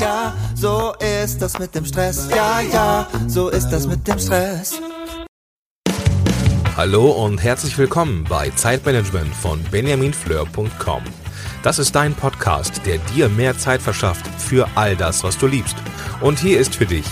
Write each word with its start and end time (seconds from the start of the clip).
ja, 0.00 0.34
so 0.54 0.94
ist 1.24 1.40
das 1.40 1.58
mit 1.58 1.74
dem 1.74 1.84
Stress. 1.84 2.28
Ja, 2.30 2.60
ja, 2.60 3.08
so 3.26 3.48
ist 3.48 3.68
das 3.70 3.86
mit 3.86 4.06
dem 4.06 4.18
Stress. 4.18 4.80
Hallo 6.76 7.10
und 7.10 7.42
herzlich 7.42 7.78
willkommen 7.78 8.24
bei 8.28 8.50
Zeitmanagement 8.50 9.34
von 9.34 9.62
benjaminfleur.com. 9.70 11.02
Das 11.62 11.78
ist 11.78 11.94
dein 11.94 12.14
Podcast, 12.14 12.82
der 12.84 12.98
dir 13.14 13.28
mehr 13.28 13.56
Zeit 13.58 13.80
verschafft 13.80 14.26
für 14.38 14.68
all 14.74 14.94
das, 14.94 15.24
was 15.24 15.38
du 15.38 15.46
liebst. 15.46 15.76
Und 16.20 16.38
hier 16.38 16.60
ist 16.60 16.74
für 16.74 16.86
dich 16.86 17.06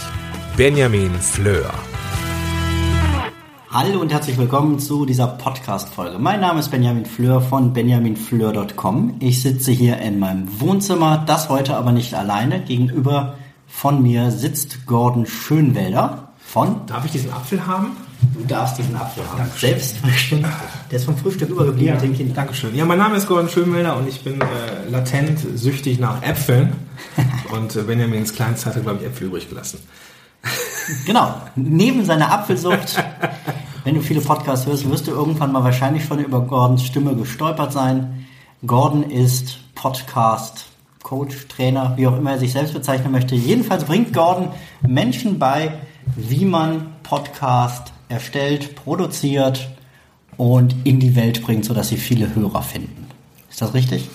Benjamin 0.56 1.12
Fleur. 1.14 1.72
Hallo 3.76 4.00
und 4.00 4.12
herzlich 4.12 4.38
willkommen 4.38 4.78
zu 4.78 5.04
dieser 5.04 5.26
Podcast-Folge. 5.26 6.20
Mein 6.20 6.38
Name 6.38 6.60
ist 6.60 6.70
Benjamin 6.70 7.04
Fleur 7.04 7.40
von 7.40 7.72
benjaminfleur.com. 7.72 9.16
Ich 9.18 9.42
sitze 9.42 9.72
hier 9.72 9.98
in 9.98 10.20
meinem 10.20 10.60
Wohnzimmer, 10.60 11.24
das 11.26 11.48
heute 11.48 11.74
aber 11.74 11.90
nicht 11.90 12.14
alleine. 12.14 12.60
Gegenüber 12.60 13.34
von 13.66 14.00
mir 14.00 14.30
sitzt 14.30 14.86
Gordon 14.86 15.26
Schönwälder 15.26 16.28
von... 16.38 16.86
Darf 16.86 17.04
ich 17.04 17.10
diesen 17.10 17.32
Apfel 17.32 17.66
haben? 17.66 17.96
Du 18.34 18.44
darfst 18.44 18.78
diesen 18.78 18.94
Apfel 18.94 19.24
haben. 19.28 19.38
Dankeschön. 19.38 19.70
Selbstverständlich. 19.70 20.54
Der 20.92 20.98
ist 21.00 21.06
vom 21.06 21.16
Frühstück 21.16 21.48
übergeblieben 21.48 21.88
Ja, 21.88 21.94
mit 21.94 22.02
den 22.04 22.14
Kindern. 22.14 22.36
Dankeschön. 22.36 22.76
Ja, 22.76 22.84
mein 22.84 22.98
Name 22.98 23.16
ist 23.16 23.26
Gordon 23.26 23.48
Schönwälder 23.48 23.96
und 23.96 24.06
ich 24.06 24.22
bin 24.22 24.40
äh, 24.40 24.88
latent 24.88 25.40
süchtig 25.58 25.98
nach 25.98 26.22
Äpfeln. 26.22 26.74
und 27.52 27.74
äh, 27.74 27.82
Benjamins 27.82 28.34
Kleinst 28.34 28.66
hatte, 28.66 28.82
glaube 28.82 29.00
ich, 29.00 29.08
Äpfel 29.08 29.26
übrig 29.26 29.48
gelassen. 29.48 29.80
Genau. 31.06 31.40
Neben 31.56 32.04
seiner 32.04 32.30
Apfelsucht, 32.32 33.02
wenn 33.84 33.94
du 33.94 34.00
viele 34.00 34.22
Podcasts 34.22 34.66
hörst, 34.66 34.90
wirst 34.90 35.06
du 35.06 35.10
irgendwann 35.10 35.52
mal 35.52 35.62
wahrscheinlich 35.62 36.04
schon 36.04 36.18
über 36.18 36.40
Gordons 36.40 36.84
Stimme 36.84 37.14
gestolpert 37.14 37.72
sein. 37.72 38.26
Gordon 38.66 39.02
ist 39.10 39.58
Podcast, 39.74 40.64
Coach, 41.02 41.48
Trainer, 41.48 41.92
wie 41.96 42.06
auch 42.06 42.16
immer 42.16 42.32
er 42.32 42.38
sich 42.38 42.52
selbst 42.52 42.72
bezeichnen 42.72 43.12
möchte. 43.12 43.34
Jedenfalls 43.34 43.84
bringt 43.84 44.14
Gordon 44.14 44.48
Menschen 44.86 45.38
bei, 45.38 45.74
wie 46.16 46.46
man 46.46 46.94
Podcast 47.02 47.92
erstellt, 48.08 48.74
produziert 48.74 49.68
und 50.38 50.74
in 50.84 50.98
die 50.98 51.14
Welt 51.14 51.42
bringt, 51.42 51.66
sodass 51.66 51.88
sie 51.88 51.98
viele 51.98 52.34
Hörer 52.34 52.62
finden. 52.62 53.06
Ist 53.50 53.60
das 53.60 53.74
richtig? 53.74 54.08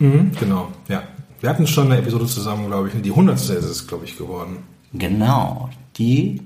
Mhm, 0.00 0.32
genau, 0.38 0.68
ja. 0.88 1.02
Wir 1.40 1.48
hatten 1.48 1.66
schon 1.66 1.86
eine 1.86 1.98
Episode 1.98 2.26
zusammen, 2.26 2.66
glaube 2.66 2.88
ich. 2.88 3.02
Die 3.02 3.10
100. 3.10 3.36
ist 3.38 3.50
es, 3.50 3.86
glaube 3.86 4.04
ich, 4.04 4.18
geworden. 4.18 4.58
Genau, 4.92 5.70
die 5.96 6.42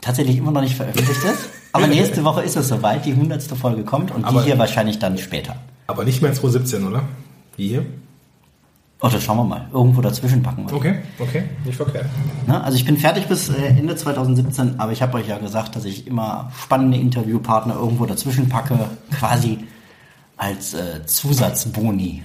tatsächlich 0.00 0.38
immer 0.38 0.52
noch 0.52 0.62
nicht 0.62 0.76
veröffentlicht 0.76 1.24
ist. 1.24 1.59
Aber 1.72 1.86
nächste 1.86 2.24
Woche 2.24 2.42
ist 2.42 2.56
es 2.56 2.68
soweit, 2.68 3.04
die 3.04 3.14
hundertste 3.14 3.54
Folge 3.56 3.82
kommt 3.84 4.10
und 4.10 4.24
Aber- 4.24 4.40
die 4.40 4.46
hier 4.46 4.58
wahrscheinlich 4.58 4.98
dann 4.98 5.18
später. 5.18 5.56
Aber 5.86 6.04
nicht 6.04 6.20
mehr 6.22 6.30
in 6.30 6.36
2017, 6.36 6.86
oder? 6.86 7.02
Wie 7.56 7.68
hier? 7.68 7.84
Oh, 9.02 9.08
das 9.08 9.22
schauen 9.22 9.38
wir 9.38 9.44
mal. 9.44 9.66
Irgendwo 9.72 10.02
dazwischen 10.02 10.42
packen 10.42 10.68
wir. 10.68 10.74
Okay, 10.76 10.96
okay. 11.18 11.44
Nicht 11.64 11.76
verkehrt. 11.76 12.04
Ne? 12.46 12.62
Also 12.62 12.76
ich 12.76 12.84
bin 12.84 12.98
fertig 12.98 13.26
bis 13.26 13.48
äh, 13.48 13.54
Ende 13.68 13.96
2017, 13.96 14.78
aber 14.78 14.92
ich 14.92 15.00
habe 15.00 15.16
euch 15.16 15.26
ja 15.26 15.38
gesagt, 15.38 15.74
dass 15.74 15.86
ich 15.86 16.06
immer 16.06 16.52
spannende 16.62 16.98
Interviewpartner 16.98 17.74
irgendwo 17.76 18.04
dazwischen 18.04 18.48
packe, 18.50 18.78
quasi 19.18 19.58
als 20.36 20.74
äh, 20.74 21.04
Zusatzboni 21.06 22.22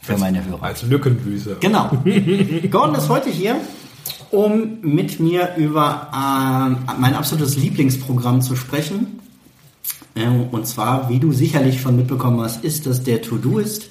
für 0.00 0.18
meine 0.18 0.44
Hörer. 0.44 0.62
Als 0.62 0.82
Lückenbüßer. 0.82 1.56
Genau. 1.60 1.90
Gordon 2.70 2.94
ist 2.96 3.08
heute 3.08 3.30
hier, 3.30 3.56
um 4.30 4.78
mit 4.82 5.20
mir 5.20 5.54
über 5.56 6.08
äh, 6.12 6.92
mein 7.00 7.14
absolutes 7.14 7.56
Lieblingsprogramm 7.56 8.42
zu 8.42 8.56
sprechen. 8.56 9.20
Ähm, 10.14 10.48
und 10.50 10.66
zwar, 10.66 11.08
wie 11.08 11.18
du 11.18 11.32
sicherlich 11.32 11.80
schon 11.80 11.96
mitbekommen 11.96 12.40
hast, 12.40 12.64
ist 12.64 12.86
das 12.86 13.02
der 13.02 13.22
To-Do-Ist. 13.22 13.90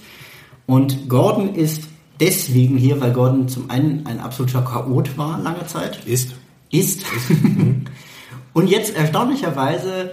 Und 0.65 1.09
Gordon 1.09 1.55
ist 1.55 1.83
deswegen 2.19 2.77
hier, 2.77 3.01
weil 3.01 3.11
Gordon 3.11 3.47
zum 3.47 3.69
einen 3.69 4.05
ein 4.05 4.19
absoluter 4.19 4.61
Chaot 4.61 5.17
war 5.17 5.39
lange 5.39 5.65
Zeit. 5.67 6.05
Ist. 6.05 6.35
Ist. 6.71 7.03
und 8.53 8.69
jetzt 8.69 8.95
erstaunlicherweise 8.95 10.11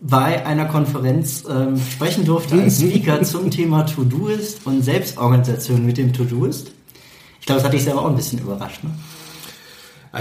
bei 0.00 0.44
einer 0.44 0.66
Konferenz 0.66 1.44
ähm, 1.48 1.80
sprechen 1.80 2.26
durfte 2.26 2.60
als 2.60 2.80
Speaker 2.80 3.22
zum 3.24 3.50
Thema 3.50 3.84
To-Do-Ist 3.86 4.66
und 4.66 4.82
Selbstorganisation 4.82 5.86
mit 5.86 5.96
dem 5.96 6.12
To-Do-Ist. 6.12 6.72
Ich 7.40 7.46
glaube, 7.46 7.60
das 7.60 7.64
hat 7.66 7.72
dich 7.72 7.84
selber 7.84 8.02
auch 8.02 8.10
ein 8.10 8.16
bisschen 8.16 8.38
überrascht. 8.40 8.84
Ne? 8.84 8.90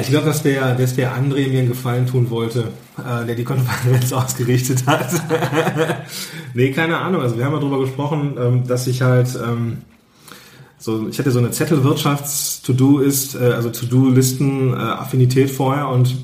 Ich 0.01 0.07
glaube, 0.07 0.25
dass 0.25 0.41
der, 0.41 0.73
dass 0.75 0.95
der 0.95 1.15
André 1.15 1.49
mir 1.49 1.59
einen 1.59 1.67
Gefallen 1.67 2.07
tun 2.07 2.29
wollte, 2.31 2.69
äh, 2.97 3.25
der 3.25 3.35
die 3.35 3.43
Konferenz 3.43 4.11
ausgerichtet 4.13 4.87
hat. 4.87 5.09
nee, 6.53 6.71
keine 6.71 6.97
Ahnung. 6.97 7.21
Also 7.21 7.37
wir 7.37 7.45
haben 7.45 7.53
ja 7.53 7.59
darüber 7.59 7.79
gesprochen, 7.79 8.35
ähm, 8.39 8.67
dass 8.67 8.87
ich 8.87 9.03
halt 9.03 9.29
ähm, 9.35 9.77
so, 10.79 11.07
ich 11.07 11.19
hatte 11.19 11.31
so 11.31 11.39
eine 11.39 11.51
Zettelwirtschafts-To-Do 11.51 12.99
ist, 12.99 13.35
äh, 13.35 13.53
also 13.55 13.69
To-Do-Listen-Affinität 13.69 15.51
vorher 15.51 15.87
und 15.89 16.15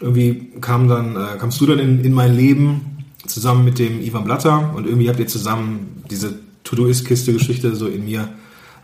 irgendwie 0.00 0.52
kam 0.60 0.86
dann, 0.86 1.16
äh, 1.16 1.38
kamst 1.38 1.60
du 1.62 1.66
dann 1.66 1.78
in, 1.78 2.04
in 2.04 2.12
mein 2.12 2.34
Leben 2.34 3.06
zusammen 3.26 3.64
mit 3.64 3.78
dem 3.78 4.02
Ivan 4.02 4.24
Blatter 4.24 4.74
und 4.76 4.86
irgendwie 4.86 5.08
habt 5.08 5.18
ihr 5.18 5.28
zusammen 5.28 6.02
diese 6.10 6.34
To-Do-Ist-Kiste-Geschichte 6.64 7.74
so 7.74 7.86
in 7.86 8.04
mir 8.04 8.28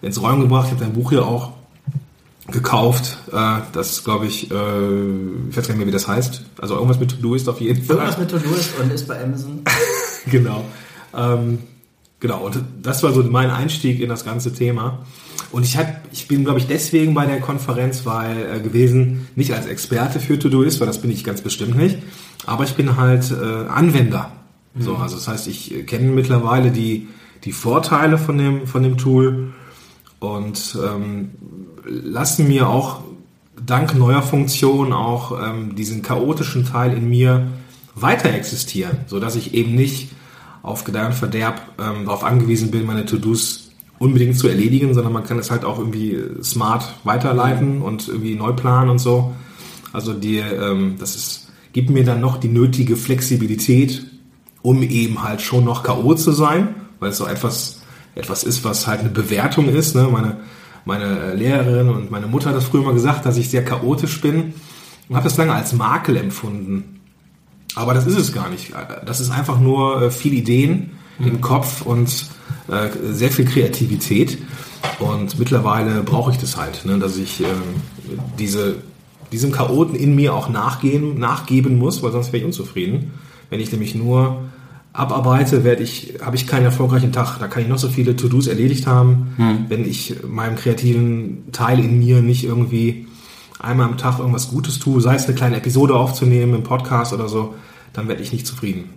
ins 0.00 0.20
Räumen 0.20 0.40
gebracht. 0.40 0.66
Ich 0.66 0.72
habe 0.72 0.84
dein 0.84 0.94
Buch 0.94 1.10
hier 1.10 1.26
auch 1.26 1.57
gekauft. 2.50 3.18
Äh, 3.32 3.60
das 3.72 4.04
glaube 4.04 4.26
ich, 4.26 4.50
äh, 4.50 4.54
ich 4.54 5.56
weiß 5.56 5.66
gar 5.66 5.74
nicht 5.74 5.78
mehr, 5.78 5.86
wie 5.86 5.92
das 5.92 6.08
heißt. 6.08 6.42
Also 6.60 6.74
irgendwas 6.74 6.98
mit 6.98 7.10
To-Do 7.10 7.34
ist 7.34 7.48
auf 7.48 7.60
jeden 7.60 7.82
Fall. 7.82 7.96
Irgendwas 7.96 8.18
mit 8.18 8.30
To-Do-Ist 8.30 8.78
und 8.80 8.92
ist 8.92 9.06
bei 9.06 9.22
Amazon. 9.22 9.60
genau. 10.26 10.64
Ähm, 11.16 11.58
genau, 12.20 12.46
und 12.46 12.62
das 12.82 13.02
war 13.02 13.12
so 13.12 13.22
mein 13.22 13.50
Einstieg 13.50 14.00
in 14.00 14.08
das 14.08 14.24
ganze 14.24 14.52
Thema. 14.52 15.00
Und 15.50 15.64
ich, 15.64 15.76
hab, 15.78 16.02
ich 16.12 16.28
bin, 16.28 16.44
glaube 16.44 16.58
ich, 16.58 16.66
deswegen 16.66 17.14
bei 17.14 17.24
der 17.26 17.40
Konferenz 17.40 18.04
weil, 18.04 18.56
äh, 18.56 18.60
gewesen, 18.60 19.28
nicht 19.34 19.52
als 19.52 19.66
Experte 19.66 20.20
für 20.20 20.38
To-Do-Ist, 20.38 20.80
weil 20.80 20.86
das 20.86 21.00
bin 21.00 21.10
ich 21.10 21.24
ganz 21.24 21.40
bestimmt 21.40 21.76
nicht, 21.76 21.98
aber 22.46 22.64
ich 22.64 22.74
bin 22.74 22.96
halt 22.96 23.30
äh, 23.30 23.68
Anwender. 23.68 24.32
So, 24.78 24.96
also 24.96 25.16
das 25.16 25.26
heißt, 25.26 25.48
ich 25.48 25.74
äh, 25.74 25.82
kenne 25.82 26.10
mittlerweile 26.10 26.70
die, 26.70 27.08
die 27.44 27.52
Vorteile 27.52 28.18
von 28.18 28.38
dem, 28.38 28.66
von 28.66 28.82
dem 28.82 28.96
Tool 28.96 29.52
und 30.20 30.78
ähm, 30.84 31.30
lassen 31.84 32.48
mir 32.48 32.68
auch 32.68 33.00
dank 33.64 33.94
neuer 33.94 34.22
Funktionen 34.22 34.92
auch 34.92 35.38
ähm, 35.42 35.74
diesen 35.74 36.02
chaotischen 36.02 36.64
Teil 36.64 36.96
in 36.96 37.08
mir 37.08 37.48
weiter 37.94 38.32
existieren, 38.32 38.98
so 39.06 39.20
dass 39.20 39.36
ich 39.36 39.54
eben 39.54 39.74
nicht 39.74 40.10
auf 40.62 40.84
Gedeih 40.84 41.12
ähm, 41.78 42.04
darauf 42.04 42.24
angewiesen 42.24 42.70
bin, 42.70 42.86
meine 42.86 43.06
To-Dos 43.06 43.70
unbedingt 43.98 44.38
zu 44.38 44.48
erledigen, 44.48 44.94
sondern 44.94 45.12
man 45.12 45.24
kann 45.24 45.38
es 45.38 45.50
halt 45.50 45.64
auch 45.64 45.78
irgendwie 45.78 46.18
smart 46.42 46.94
weiterleiten 47.04 47.82
und 47.82 48.08
irgendwie 48.08 48.34
neu 48.34 48.52
planen 48.52 48.90
und 48.90 48.98
so. 48.98 49.34
Also 49.92 50.12
die, 50.12 50.38
ähm, 50.38 50.96
das 50.98 51.16
ist, 51.16 51.48
gibt 51.72 51.90
mir 51.90 52.04
dann 52.04 52.20
noch 52.20 52.38
die 52.38 52.48
nötige 52.48 52.96
Flexibilität, 52.96 54.06
um 54.62 54.82
eben 54.82 55.22
halt 55.22 55.40
schon 55.40 55.64
noch 55.64 55.82
K.O. 55.82 56.14
zu 56.14 56.32
sein, 56.32 56.74
weil 57.00 57.10
es 57.10 57.18
so 57.18 57.26
etwas, 57.26 57.77
etwas 58.18 58.42
ist, 58.42 58.64
was 58.64 58.86
halt 58.86 59.00
eine 59.00 59.10
Bewertung 59.10 59.68
ist. 59.68 59.94
Ne? 59.94 60.08
Meine, 60.10 60.38
meine 60.84 61.34
Lehrerin 61.34 61.88
und 61.88 62.10
meine 62.10 62.26
Mutter 62.26 62.50
hat 62.50 62.56
das 62.56 62.64
früher 62.64 62.82
mal 62.82 62.94
gesagt, 62.94 63.24
dass 63.24 63.36
ich 63.36 63.48
sehr 63.48 63.64
chaotisch 63.64 64.20
bin 64.20 64.54
und 65.08 65.16
habe 65.16 65.24
das 65.24 65.36
lange 65.36 65.54
als 65.54 65.72
Makel 65.72 66.16
empfunden. 66.16 67.00
Aber 67.74 67.94
das 67.94 68.06
ist 68.06 68.18
es 68.18 68.32
gar 68.32 68.50
nicht. 68.50 68.72
Das 69.06 69.20
ist 69.20 69.30
einfach 69.30 69.60
nur 69.60 70.02
äh, 70.02 70.10
viel 70.10 70.32
Ideen 70.32 70.90
im 71.20 71.40
Kopf 71.40 71.82
und 71.82 72.26
äh, 72.68 72.88
sehr 73.12 73.30
viel 73.30 73.44
Kreativität. 73.44 74.38
Und 74.98 75.38
mittlerweile 75.38 76.02
brauche 76.02 76.30
ich 76.30 76.38
das 76.38 76.56
halt, 76.56 76.84
ne, 76.84 76.98
dass 76.98 77.16
ich 77.16 77.40
äh, 77.40 77.46
diese, 78.38 78.76
diesem 79.30 79.52
Chaoten 79.52 79.94
in 79.94 80.14
mir 80.14 80.34
auch 80.34 80.48
nachgehen, 80.48 81.18
nachgeben 81.18 81.78
muss, 81.78 82.02
weil 82.02 82.12
sonst 82.12 82.28
wäre 82.28 82.38
ich 82.38 82.44
unzufrieden. 82.44 83.12
Wenn 83.50 83.60
ich 83.60 83.70
nämlich 83.70 83.94
nur 83.94 84.42
abarbeite, 84.98 85.64
werde 85.64 85.82
ich, 85.82 86.14
habe 86.24 86.36
ich 86.36 86.46
keinen 86.46 86.64
erfolgreichen 86.64 87.12
Tag. 87.12 87.38
Da 87.38 87.46
kann 87.46 87.62
ich 87.62 87.68
noch 87.68 87.78
so 87.78 87.88
viele 87.88 88.16
To-Dos 88.16 88.46
erledigt 88.46 88.86
haben, 88.86 89.34
wenn 89.68 89.88
ich 89.88 90.16
meinem 90.26 90.56
kreativen 90.56 91.50
Teil 91.52 91.78
in 91.78 91.98
mir 91.98 92.20
nicht 92.20 92.44
irgendwie 92.44 93.06
einmal 93.58 93.86
am 93.86 93.98
Tag 93.98 94.18
irgendwas 94.18 94.50
Gutes 94.50 94.78
tue, 94.78 95.00
sei 95.00 95.14
es 95.14 95.26
eine 95.26 95.34
kleine 95.34 95.56
Episode 95.56 95.94
aufzunehmen 95.94 96.54
im 96.54 96.62
Podcast 96.62 97.12
oder 97.12 97.28
so, 97.28 97.54
dann 97.92 98.08
werde 98.08 98.22
ich 98.22 98.32
nicht 98.32 98.46
zufrieden. 98.46 98.90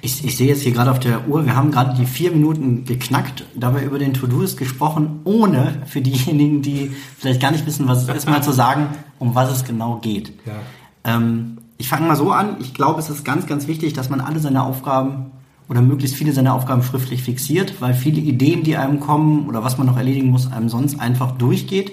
Ich, 0.00 0.24
ich 0.24 0.36
sehe 0.36 0.48
jetzt 0.48 0.62
hier 0.62 0.72
gerade 0.72 0.90
auf 0.90 1.00
der 1.00 1.28
Uhr, 1.28 1.44
wir 1.44 1.56
haben 1.56 1.70
gerade 1.70 1.94
die 1.96 2.06
vier 2.06 2.30
Minuten 2.30 2.84
geknackt, 2.84 3.44
dabei 3.54 3.84
über 3.84 3.98
den 3.98 4.14
To-Do-Ist 4.14 4.56
gesprochen, 4.56 5.20
ohne 5.24 5.82
für 5.86 6.00
diejenigen, 6.00 6.62
die 6.62 6.92
vielleicht 7.18 7.40
gar 7.40 7.50
nicht 7.50 7.66
wissen, 7.66 7.88
was 7.88 8.08
es 8.08 8.14
ist, 8.14 8.28
mal 8.28 8.42
zu 8.42 8.52
sagen, 8.52 8.88
um 9.18 9.34
was 9.34 9.52
es 9.52 9.64
genau 9.64 9.98
geht. 9.98 10.32
Ja. 10.46 11.16
Ähm, 11.16 11.58
ich 11.84 11.90
fange 11.90 12.08
mal 12.08 12.16
so 12.16 12.32
an. 12.32 12.56
Ich 12.60 12.72
glaube, 12.72 12.98
es 12.98 13.10
ist 13.10 13.26
ganz, 13.26 13.46
ganz 13.46 13.66
wichtig, 13.66 13.92
dass 13.92 14.08
man 14.08 14.22
alle 14.22 14.38
seine 14.38 14.62
Aufgaben 14.62 15.32
oder 15.68 15.82
möglichst 15.82 16.16
viele 16.16 16.32
seiner 16.32 16.54
Aufgaben 16.54 16.82
schriftlich 16.82 17.22
fixiert, 17.22 17.78
weil 17.82 17.92
viele 17.92 18.22
Ideen, 18.22 18.62
die 18.62 18.78
einem 18.78 19.00
kommen 19.00 19.46
oder 19.46 19.62
was 19.62 19.76
man 19.76 19.86
noch 19.86 19.98
erledigen 19.98 20.30
muss, 20.30 20.50
einem 20.50 20.70
sonst 20.70 20.98
einfach 20.98 21.32
durchgeht. 21.32 21.92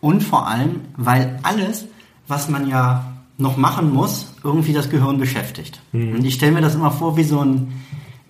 Und 0.00 0.22
vor 0.22 0.46
allem, 0.46 0.80
weil 0.96 1.38
alles, 1.42 1.84
was 2.26 2.48
man 2.48 2.70
ja 2.70 3.04
noch 3.36 3.58
machen 3.58 3.92
muss, 3.92 4.32
irgendwie 4.42 4.72
das 4.72 4.88
Gehirn 4.88 5.18
beschäftigt. 5.18 5.82
Und 5.92 6.24
ich 6.24 6.32
stelle 6.32 6.52
mir 6.52 6.62
das 6.62 6.74
immer 6.74 6.90
vor 6.90 7.18
wie 7.18 7.24
so 7.24 7.40
ein, 7.40 7.68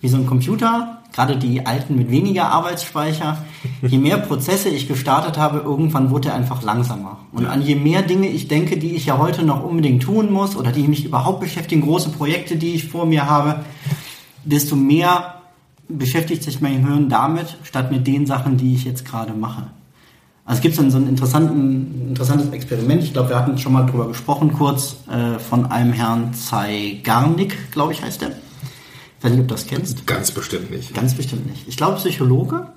wie 0.01 0.09
so 0.09 0.17
ein 0.17 0.25
Computer, 0.25 0.98
gerade 1.13 1.37
die 1.37 1.65
alten 1.65 1.95
mit 1.95 2.11
weniger 2.11 2.49
Arbeitsspeicher, 2.49 3.37
je 3.81 3.97
mehr 3.97 4.17
Prozesse 4.29 4.69
ich 4.69 4.87
gestartet 4.87 5.37
habe, 5.37 5.59
irgendwann 5.59 6.11
wurde 6.11 6.29
er 6.29 6.35
einfach 6.35 6.61
langsamer. 6.63 7.17
Und 7.31 7.45
an 7.45 7.61
je 7.61 7.75
mehr 7.75 8.01
Dinge 8.01 8.27
ich 8.27 8.47
denke, 8.47 8.77
die 8.77 8.95
ich 8.95 9.05
ja 9.05 9.17
heute 9.17 9.43
noch 9.43 9.63
unbedingt 9.63 10.03
tun 10.03 10.31
muss 10.31 10.55
oder 10.55 10.71
die 10.71 10.87
mich 10.87 11.05
überhaupt 11.05 11.39
beschäftigen, 11.39 11.81
große 11.81 12.09
Projekte, 12.09 12.55
die 12.55 12.75
ich 12.75 12.87
vor 12.87 13.05
mir 13.05 13.29
habe, 13.29 13.63
desto 14.43 14.75
mehr 14.75 15.35
beschäftigt 15.87 16.43
sich 16.43 16.61
mein 16.61 16.85
Hirn 16.85 17.09
damit, 17.09 17.57
statt 17.63 17.91
mit 17.91 18.05
den 18.05 18.25
Sachen, 18.25 18.57
die 18.57 18.75
ich 18.75 18.85
jetzt 18.85 19.05
gerade 19.05 19.33
mache. 19.33 19.63
Also 20.45 20.57
es 20.57 20.61
gibt 20.61 20.79
ein, 20.79 20.89
so 20.89 20.97
ein 20.97 21.07
interessantes 21.07 22.49
Experiment, 22.51 23.03
ich 23.03 23.13
glaube, 23.13 23.29
wir 23.29 23.35
hatten 23.35 23.57
schon 23.57 23.73
mal 23.73 23.85
drüber 23.85 24.07
gesprochen, 24.07 24.53
kurz 24.53 24.95
äh, 25.07 25.37
von 25.37 25.67
einem 25.67 25.93
Herrn 25.93 26.33
Zeigarnik, 26.33 27.71
glaube 27.71 27.93
ich, 27.93 28.01
heißt 28.01 28.21
der. 28.21 28.31
Ich 29.19 29.25
weiß 29.25 29.31
nicht, 29.31 29.41
ob 29.41 29.47
du 29.49 29.53
das 29.53 29.67
kennst. 29.67 30.07
Ganz 30.07 30.31
bestimmt 30.31 30.71
nicht. 30.71 30.93
Ganz 30.93 31.13
bestimmt 31.13 31.45
nicht. 31.45 31.67
Ich 31.67 31.75
glaube, 31.75 31.97
Psychologe, 31.97 32.67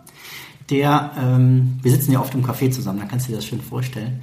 der, 0.70 1.12
ähm, 1.16 1.78
wir 1.82 1.90
sitzen 1.92 2.12
ja 2.12 2.20
oft 2.20 2.34
im 2.34 2.44
Café 2.44 2.70
zusammen, 2.70 2.98
dann 2.98 3.08
kannst 3.08 3.26
du 3.26 3.30
dir 3.30 3.36
das 3.36 3.46
schön 3.46 3.60
vorstellen. 3.60 4.20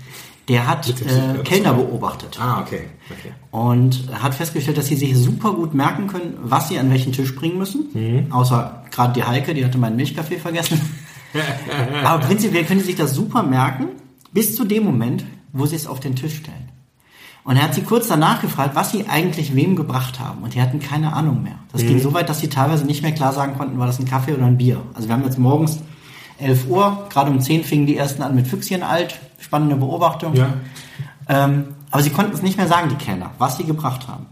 Der 0.49 0.67
hat 0.67 0.89
äh. 0.89 1.43
Kellner 1.43 1.73
beobachtet 1.75 2.39
Ah, 2.41 2.61
okay. 2.61 2.81
okay. 3.11 3.31
und 3.51 4.09
hat 4.11 4.33
festgestellt, 4.33 4.77
dass 4.77 4.87
sie 4.87 4.95
sich 4.95 5.15
super 5.15 5.53
gut 5.53 5.75
merken 5.75 6.07
können, 6.07 6.37
was 6.41 6.69
sie 6.69 6.79
an 6.79 6.89
welchen 6.89 7.13
Tisch 7.13 7.35
bringen 7.35 7.57
müssen. 7.59 7.85
Außer 8.31 8.83
gerade 8.91 9.13
die 9.13 9.23
Heike, 9.23 9.53
die 9.53 9.63
hatte 9.63 9.77
meinen 9.77 9.95
Milchkaffee 9.95 10.39
vergessen. 10.39 10.81
Aber 12.03 12.25
prinzipiell 12.25 12.65
können 12.65 12.79
sie 12.79 12.87
sich 12.87 12.95
das 12.95 13.13
super 13.13 13.43
merken, 13.43 13.89
bis 14.33 14.55
zu 14.55 14.65
dem 14.65 14.83
Moment, 14.83 15.23
wo 15.53 15.67
sie 15.67 15.75
es 15.75 15.85
auf 15.85 15.99
den 15.99 16.15
Tisch 16.15 16.37
stellen. 16.37 16.68
Und 17.49 17.55
er 17.55 17.63
hat 17.63 17.73
sie 17.73 17.81
kurz 17.81 18.07
danach 18.07 18.41
gefragt, 18.41 18.75
was 18.75 18.91
sie 18.91 19.07
eigentlich 19.07 19.55
wem 19.55 19.75
gebracht 19.75 20.19
haben. 20.19 20.43
Und 20.43 20.53
die 20.53 20.61
hatten 20.61 20.79
keine 20.79 21.13
Ahnung 21.13 21.41
mehr. 21.41 21.55
Das 21.71 21.81
ging 21.81 21.99
so 21.99 22.13
weit, 22.13 22.29
dass 22.29 22.41
sie 22.41 22.47
teilweise 22.47 22.85
nicht 22.85 23.01
mehr 23.01 23.11
klar 23.11 23.33
sagen 23.33 23.57
konnten, 23.57 23.79
war 23.79 23.87
das 23.87 23.97
ein 23.97 24.05
Kaffee 24.05 24.33
oder 24.33 24.45
ein 24.45 24.59
Bier. 24.59 24.79
Also 24.93 25.07
wir 25.07 25.15
haben 25.15 25.23
jetzt 25.23 25.39
morgens 25.39 25.79
11 26.37 26.67
Uhr, 26.69 27.07
gerade 27.09 27.31
um 27.31 27.41
10 27.41 27.63
fingen 27.63 27.87
die 27.87 27.97
ersten 27.97 28.21
an 28.21 28.35
mit 28.35 28.47
Füchschen 28.47 28.83
alt. 28.83 29.19
Spannende 29.39 29.77
Beobachtung. 29.77 30.35
Ja. 30.35 30.53
Ähm, 31.27 31.69
aber 31.89 32.03
sie 32.03 32.11
konnten 32.11 32.35
es 32.35 32.43
nicht 32.43 32.57
mehr 32.57 32.67
sagen, 32.67 32.89
die 32.89 33.03
Kellner, 33.03 33.31
was 33.39 33.57
sie 33.57 33.63
gebracht 33.63 34.07
haben. 34.07 34.27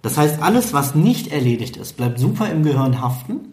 Das 0.00 0.16
heißt, 0.16 0.40
alles, 0.40 0.72
was 0.72 0.94
nicht 0.94 1.30
erledigt 1.30 1.76
ist, 1.76 1.98
bleibt 1.98 2.18
super 2.18 2.50
im 2.50 2.62
Gehirn 2.62 3.02
haften. 3.02 3.32
Und 3.34 3.50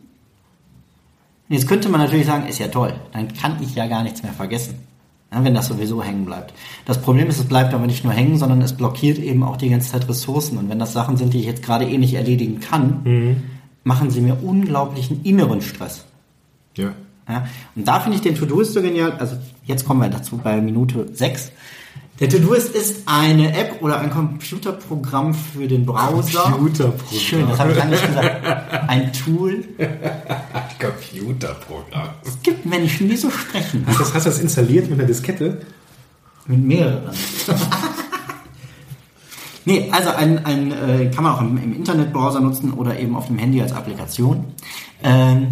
jetzt 1.49 1.67
könnte 1.67 1.89
man 1.89 1.99
natürlich 1.99 2.25
sagen, 2.25 2.47
ist 2.47 2.59
ja 2.59 2.69
toll, 2.69 2.93
dann 3.11 3.33
kann 3.33 3.61
ich 3.61 3.75
ja 3.75 3.87
gar 3.87 4.03
nichts 4.03 4.23
mehr 4.23 4.31
vergessen, 4.31 4.75
ja, 5.31 5.43
wenn 5.43 5.53
das 5.53 5.67
sowieso 5.67 6.03
hängen 6.03 6.25
bleibt. 6.25 6.53
Das 6.85 7.01
Problem 7.01 7.27
ist, 7.27 7.39
es 7.39 7.45
bleibt 7.45 7.73
aber 7.73 7.87
nicht 7.87 8.03
nur 8.03 8.13
hängen, 8.13 8.37
sondern 8.37 8.61
es 8.61 8.73
blockiert 8.73 9.17
eben 9.19 9.43
auch 9.43 9.57
die 9.57 9.69
ganze 9.69 9.91
Zeit 9.91 10.07
Ressourcen. 10.07 10.57
Und 10.57 10.69
wenn 10.69 10.79
das 10.79 10.93
Sachen 10.93 11.17
sind, 11.17 11.33
die 11.33 11.39
ich 11.39 11.45
jetzt 11.45 11.63
gerade 11.63 11.85
eh 11.85 11.97
nicht 11.97 12.13
erledigen 12.13 12.59
kann, 12.59 13.43
machen 13.83 14.11
sie 14.11 14.21
mir 14.21 14.43
unglaublichen 14.43 15.23
inneren 15.23 15.61
Stress. 15.61 16.05
Ja. 16.77 16.93
Ja, 17.27 17.47
und 17.75 17.87
da 17.87 17.99
finde 17.99 18.17
ich 18.17 18.21
den 18.21 18.35
To-Doist 18.35 18.73
so 18.73 18.81
genial. 18.83 19.13
Also 19.13 19.37
jetzt 19.63 19.85
kommen 19.85 19.99
wir 19.99 20.09
dazu 20.09 20.37
bei 20.37 20.61
Minute 20.61 21.09
6. 21.11 21.51
Der 22.19 22.29
To-Doist 22.29 22.73
ist 22.73 23.03
eine 23.07 23.53
App 23.57 23.81
oder 23.81 23.99
ein 23.99 24.09
Computerprogramm 24.09 25.33
für 25.33 25.67
den 25.67 25.85
Browser. 25.85 26.43
Computerprogramm. 26.43 27.19
Schön, 27.19 27.49
das 27.49 27.59
habe 27.59 27.71
ich 27.71 27.77
lange 27.77 27.91
nicht 27.91 28.07
gesagt. 28.07 28.87
Ein 28.87 29.11
Tool. 29.11 29.65
Computerprogramm. 30.79 32.09
Es 32.23 32.41
gibt 32.41 32.65
Menschen, 32.65 33.09
die 33.09 33.17
so 33.17 33.29
sprechen. 33.29 33.83
Hast 33.85 33.99
du 33.99 34.03
das, 34.03 34.13
hast 34.13 34.25
du 34.25 34.29
das 34.29 34.39
installiert 34.39 34.89
mit 34.89 34.97
einer 34.97 35.07
Diskette? 35.07 35.59
Mit 36.47 36.63
mehreren. 36.63 37.13
nee, 39.65 39.89
also 39.91 40.11
ein, 40.11 40.45
ein 40.45 40.71
äh, 40.71 41.11
kann 41.11 41.25
man 41.25 41.33
auch 41.33 41.41
im, 41.41 41.57
im 41.57 41.75
Internetbrowser 41.75 42.39
nutzen 42.39 42.71
oder 42.71 42.97
eben 42.97 43.17
auf 43.17 43.27
dem 43.27 43.37
Handy 43.39 43.61
als 43.61 43.73
Applikation. 43.73 44.45
Ähm, 45.03 45.47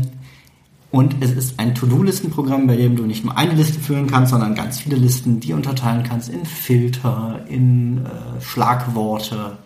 und 0.94 1.16
es 1.22 1.32
ist 1.32 1.60
ein 1.60 1.74
To-Do-Listenprogramm, 1.74 2.68
bei 2.68 2.76
dem 2.76 2.96
du 2.96 3.08
nicht 3.08 3.26
nur 3.26 3.36
eine 3.36 3.54
Liste 3.54 3.80
führen 3.80 4.06
kannst, 4.06 4.30
sondern 4.30 4.54
ganz 4.54 4.80
viele 4.80 4.96
Listen, 4.96 5.40
die 5.40 5.54
unterteilen 5.54 6.04
kannst 6.04 6.30
in 6.30 6.46
Filter, 6.46 7.40
in 7.50 8.06
äh, 8.06 8.40
Schlagworte, 8.40 9.58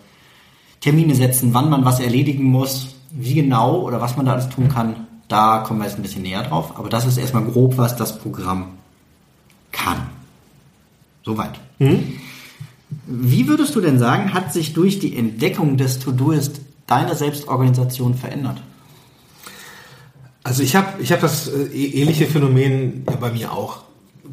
Termine 0.80 1.16
setzen, 1.16 1.54
wann 1.54 1.70
man 1.70 1.84
was 1.84 2.00
erledigen 2.00 2.46
muss, 2.46 2.96
wie 3.12 3.34
genau 3.34 3.82
oder 3.82 4.00
was 4.00 4.16
man 4.16 4.26
da 4.26 4.32
alles 4.32 4.48
tun 4.48 4.70
kann. 4.70 5.06
Da 5.28 5.58
kommen 5.58 5.82
wir 5.82 5.86
jetzt 5.86 5.98
ein 5.98 6.02
bisschen 6.02 6.22
näher 6.22 6.44
drauf. 6.44 6.78
Aber 6.78 6.88
das 6.88 7.06
ist 7.06 7.18
erstmal 7.18 7.44
grob, 7.44 7.78
was 7.78 7.98
das 7.98 8.20
Programm 8.20 8.68
kann. 9.74 9.98
Soweit. 11.26 11.60
Wie 13.06 13.50
würdest 13.50 13.76
du 13.76 13.82
denn 13.82 14.00
sagen, 14.00 14.34
hat 14.34 14.54
sich 14.54 14.72
durch 14.72 15.00
die 15.00 15.18
Entdeckung 15.18 15.76
des 15.76 16.00
To-Doist 16.00 16.62
deine 16.86 17.16
Selbstorganisation 17.16 18.16
verändert? 18.16 18.62
Also 20.48 20.64
ich 20.64 20.78
habe 20.78 21.02
ich 21.02 21.12
hab 21.12 21.20
das 21.20 21.50
äh, 21.50 21.64
eh- 21.74 22.02
ähnliche 22.02 22.26
Phänomen 22.26 23.04
bei 23.20 23.34
mir 23.34 23.52
auch. 23.52 23.80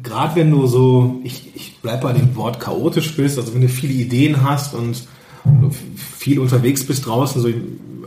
Gerade 0.01 0.37
wenn 0.37 0.49
du 0.49 0.65
so, 0.65 1.19
ich, 1.25 1.53
ich 1.53 1.79
bleib 1.81 2.01
bei 2.01 2.13
dem 2.13 2.37
Wort 2.37 2.61
chaotisch 2.61 3.17
bist, 3.17 3.37
also 3.37 3.53
wenn 3.53 3.59
du 3.59 3.67
viele 3.67 3.91
Ideen 3.91 4.41
hast 4.41 4.73
und 4.75 5.05
viel 5.97 6.39
unterwegs 6.39 6.85
bist 6.85 7.05
draußen, 7.05 7.41
so 7.41 7.49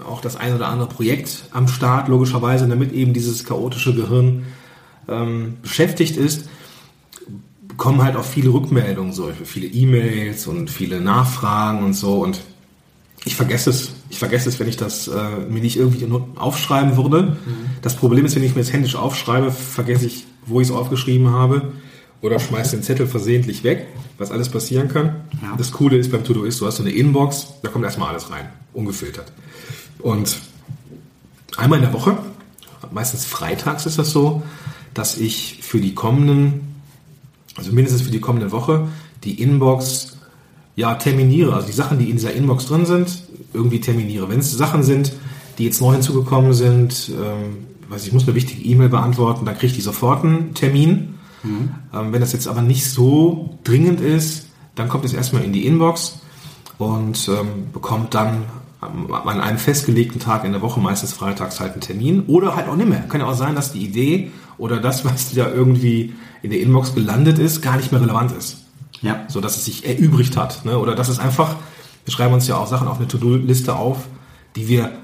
auch 0.09 0.23
das 0.23 0.37
ein 0.37 0.55
oder 0.55 0.69
andere 0.69 0.89
Projekt 0.89 1.45
am 1.51 1.69
Start, 1.69 2.09
logischerweise, 2.09 2.67
damit 2.67 2.95
eben 2.95 3.13
dieses 3.13 3.45
chaotische 3.45 3.95
Gehirn 3.95 4.47
ähm, 5.07 5.59
beschäftigt 5.61 6.17
ist, 6.17 6.49
bekommen 7.61 8.03
halt 8.03 8.17
auch 8.17 8.25
viele 8.25 8.55
Rückmeldungen, 8.55 9.13
so 9.13 9.31
viele 9.45 9.67
E-Mails 9.67 10.47
und 10.47 10.71
viele 10.71 11.03
Nachfragen 11.03 11.85
und 11.85 11.93
so 11.93 12.23
und 12.23 12.41
ich 13.27 13.37
vergesse 13.37 13.69
es. 13.69 13.93
Ich 14.11 14.19
vergesse 14.19 14.49
es, 14.49 14.59
wenn 14.59 14.69
ich 14.69 14.77
das 14.77 15.09
äh, 15.09 15.13
mir 15.49 15.61
nicht 15.61 15.77
irgendwie 15.77 16.09
aufschreiben 16.37 16.97
würde. 16.97 17.37
Das 17.83 17.95
Problem 17.95 18.25
ist, 18.25 18.37
wenn 18.37 18.43
ich 18.43 18.55
mir 18.55 18.63
das 18.63 18.73
händisch 18.73 18.97
aufschreibe, 18.97 19.51
vergesse 19.51 20.07
ich, 20.07 20.27
wo 20.47 20.61
ich 20.61 20.69
es 20.69 20.75
aufgeschrieben 20.75 21.31
habe 21.31 21.73
oder 22.21 22.39
schmeiße 22.39 22.77
den 22.77 22.83
Zettel 22.83 23.07
versehentlich 23.07 23.65
weg, 23.65 23.87
was 24.17 24.31
alles 24.31 24.49
passieren 24.49 24.89
kann. 24.89 25.17
Ja. 25.43 25.55
Das 25.57 25.73
Coole 25.73 25.97
ist 25.97 26.11
beim 26.11 26.25
To-Do 26.25 26.45
ist, 26.45 26.61
du 26.61 26.67
hast 26.67 26.77
so 26.77 26.83
eine 26.83 26.93
Inbox, 26.93 27.55
da 27.63 27.69
kommt 27.69 27.85
erstmal 27.85 28.11
alles 28.11 28.31
rein, 28.31 28.49
ungefiltert. 28.73 29.33
Und 30.01 30.41
einmal 31.57 31.79
in 31.79 31.85
der 31.85 31.93
Woche, 31.93 32.19
meistens 32.91 33.25
freitags 33.25 33.87
ist 33.87 33.99
das 33.99 34.11
so, 34.11 34.43
dass 34.95 35.19
ich 35.19 35.61
für 35.63 35.81
die 35.81 35.95
kommenden, 35.95 36.77
also 37.57 37.73
mindestens 37.73 38.03
für 38.03 38.11
die 38.11 38.21
kommende 38.21 38.53
Woche, 38.53 38.89
die 39.25 39.41
Inbox 39.41 40.18
ja, 40.79 40.95
terminiere, 40.95 41.55
also 41.55 41.67
die 41.67 41.73
Sachen, 41.73 41.99
die 41.99 42.09
in 42.09 42.19
dieser 42.19 42.33
Inbox 42.33 42.67
drin 42.67 42.87
sind, 42.87 43.25
irgendwie 43.53 43.81
terminiere. 43.81 44.29
Wenn 44.29 44.39
es 44.39 44.53
Sachen 44.53 44.85
sind, 44.85 45.13
die 45.59 45.65
jetzt 45.65 45.81
neu 45.81 45.95
hinzugekommen 45.95 46.53
sind, 46.53 47.11
ähm, 47.11 47.67
weiß 47.89 48.03
ich, 48.03 48.09
ich 48.09 48.13
muss 48.13 48.23
eine 48.29 48.37
wichtige 48.37 48.63
E-Mail 48.63 48.89
beantworten, 48.89 49.45
dann 49.45 49.57
kriege 49.57 49.67
ich 49.67 49.73
die 49.73 49.81
sofort 49.81 50.23
einen 50.23 50.55
Termin. 50.55 51.15
Ähm, 51.93 52.13
wenn 52.13 52.21
das 52.21 52.33
jetzt 52.33 52.47
aber 52.47 52.63
nicht 52.63 52.89
so 52.89 53.59
dringend 53.65 54.01
ist, 54.01 54.51
dann 54.77 54.89
kommt 54.89 55.05
es 55.05 55.13
erstmal 55.13 55.43
in 55.43 55.53
die 55.53 55.67
Inbox 55.67 56.21
und 56.79 57.29
ähm, 57.29 57.73
bekommt 57.73 58.15
dann 58.15 58.45
an 58.81 59.41
einem 59.41 59.59
festgelegten 59.59 60.21
Tag 60.21 60.45
in 60.45 60.53
der 60.53 60.63
Woche, 60.63 60.79
meistens 60.79 61.13
freitags, 61.13 61.59
halt 61.59 61.73
einen 61.73 61.81
Termin. 61.81 62.23
Oder 62.29 62.55
halt 62.55 62.69
auch 62.69 62.77
nicht 62.77 62.89
mehr. 62.89 63.01
Kann 63.01 63.21
ja 63.21 63.27
auch 63.27 63.35
sein, 63.35 63.57
dass 63.57 63.73
die 63.73 63.85
Idee 63.85 64.31
oder 64.59 64.77
das, 64.77 65.05
was 65.05 65.35
da 65.35 65.51
irgendwie 65.51 66.15
in 66.43 66.51
der 66.51 66.61
Inbox 66.61 66.95
gelandet 66.95 67.41
ist, 67.41 67.63
gar 67.63 67.77
nicht 67.77 67.91
mehr 67.91 68.01
relevant 68.01 68.31
ist 68.31 68.58
Ja. 69.03 69.25
so 69.29 69.41
dass 69.41 69.57
es 69.57 69.65
sich 69.65 69.87
erübrigt 69.87 70.37
hat. 70.37 70.65
Ne? 70.65 70.79
Oder 70.79 70.95
dass 70.95 71.09
es 71.09 71.19
einfach, 71.19 71.57
wir 72.05 72.13
schreiben 72.13 72.35
uns 72.35 72.49
ja 72.49 72.57
auch 72.57 72.67
Sachen 72.67 72.89
auf 72.89 72.99
eine 72.99 73.09
To-Do-Liste 73.09 73.77
auf, 73.77 74.09
die 74.57 74.69
wir 74.69 74.99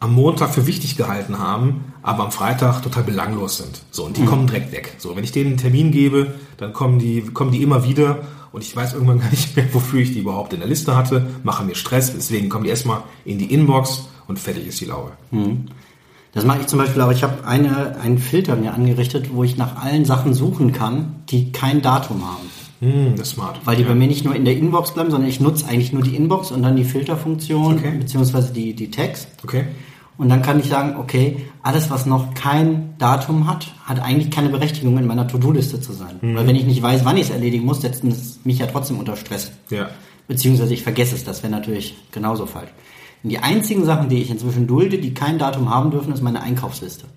am 0.00 0.14
Montag 0.14 0.50
für 0.54 0.66
wichtig 0.66 0.96
gehalten 0.96 1.38
haben, 1.38 1.94
aber 2.02 2.24
am 2.24 2.30
Freitag 2.30 2.82
total 2.82 3.04
belanglos 3.04 3.56
sind. 3.56 3.82
So, 3.90 4.04
und 4.04 4.16
die 4.18 4.24
kommen 4.24 4.46
direkt 4.46 4.70
weg. 4.72 4.96
So, 4.98 5.16
wenn 5.16 5.24
ich 5.24 5.32
denen 5.32 5.50
einen 5.50 5.56
Termin 5.56 5.92
gebe, 5.92 6.34
dann 6.58 6.72
kommen 6.72 6.98
die, 6.98 7.22
kommen 7.22 7.52
die 7.52 7.62
immer 7.62 7.84
wieder 7.84 8.18
und 8.52 8.62
ich 8.62 8.76
weiß 8.76 8.92
irgendwann 8.92 9.20
gar 9.20 9.30
nicht 9.30 9.56
mehr, 9.56 9.66
wofür 9.72 10.00
ich 10.00 10.12
die 10.12 10.20
überhaupt 10.20 10.52
in 10.52 10.60
der 10.60 10.68
Liste 10.68 10.96
hatte, 10.96 11.26
machen 11.42 11.66
mir 11.66 11.74
Stress, 11.74 12.12
deswegen 12.12 12.50
kommen 12.50 12.64
die 12.64 12.70
erstmal 12.70 13.02
in 13.24 13.38
die 13.38 13.52
Inbox 13.52 14.08
und 14.26 14.38
fertig 14.38 14.66
ist 14.66 14.80
die 14.80 14.86
Laube. 14.86 15.12
Das 16.32 16.44
mache 16.44 16.60
ich 16.60 16.66
zum 16.66 16.78
Beispiel, 16.78 17.00
aber 17.00 17.12
ich 17.12 17.22
habe 17.22 17.46
eine, 17.46 17.96
einen 17.96 18.18
Filter 18.18 18.56
mir 18.56 18.74
angerichtet, 18.74 19.30
wo 19.32 19.44
ich 19.44 19.56
nach 19.56 19.82
allen 19.82 20.04
Sachen 20.04 20.34
suchen 20.34 20.72
kann, 20.72 21.22
die 21.30 21.52
kein 21.52 21.80
Datum 21.80 22.24
haben. 22.26 22.50
Hm, 22.80 23.12
das 23.16 23.28
ist 23.28 23.34
smart. 23.34 23.60
Weil 23.64 23.76
die 23.76 23.82
ja. 23.82 23.88
bei 23.88 23.94
mir 23.94 24.06
nicht 24.06 24.24
nur 24.24 24.34
in 24.34 24.44
der 24.44 24.56
Inbox 24.56 24.92
bleiben, 24.92 25.10
sondern 25.10 25.28
ich 25.28 25.40
nutze 25.40 25.66
eigentlich 25.66 25.92
nur 25.92 26.02
die 26.02 26.16
Inbox 26.16 26.50
und 26.50 26.62
dann 26.62 26.76
die 26.76 26.84
Filterfunktion, 26.84 27.76
Okay. 27.76 27.98
beziehungsweise 27.98 28.52
die, 28.52 28.74
die 28.74 28.90
Tags. 28.90 29.26
Okay. 29.42 29.64
Und 30.16 30.28
dann 30.28 30.42
kann 30.42 30.60
ich 30.60 30.66
sagen, 30.66 30.96
okay, 30.96 31.38
alles, 31.62 31.90
was 31.90 32.06
noch 32.06 32.34
kein 32.34 32.94
Datum 32.98 33.48
hat, 33.48 33.74
hat 33.84 34.00
eigentlich 34.00 34.30
keine 34.30 34.48
Berechtigung, 34.48 34.96
in 34.96 35.06
meiner 35.06 35.26
To-Do-Liste 35.26 35.80
zu 35.80 35.92
sein. 35.92 36.18
Weil 36.22 36.46
wenn 36.46 36.54
ich 36.54 36.66
nicht 36.66 36.80
weiß, 36.80 37.04
wann 37.04 37.16
ich 37.16 37.24
es 37.24 37.30
erledigen 37.30 37.64
muss, 37.64 37.80
setzt 37.80 38.04
es 38.04 38.38
mich 38.44 38.58
ja 38.58 38.66
trotzdem 38.66 38.98
unter 38.98 39.16
Stress. 39.16 39.50
Ja. 39.70 39.88
Beziehungsweise 40.28 40.72
ich 40.72 40.84
vergesse 40.84 41.16
es, 41.16 41.24
das 41.24 41.42
wäre 41.42 41.50
natürlich 41.50 41.96
genauso 42.12 42.46
falsch. 42.46 42.70
Und 43.24 43.30
die 43.30 43.38
einzigen 43.38 43.84
Sachen, 43.84 44.08
die 44.08 44.22
ich 44.22 44.30
inzwischen 44.30 44.68
dulde, 44.68 44.98
die 44.98 45.14
kein 45.14 45.38
Datum 45.38 45.68
haben 45.68 45.90
dürfen, 45.90 46.12
ist 46.12 46.22
meine 46.22 46.42
Einkaufsliste. 46.42 47.06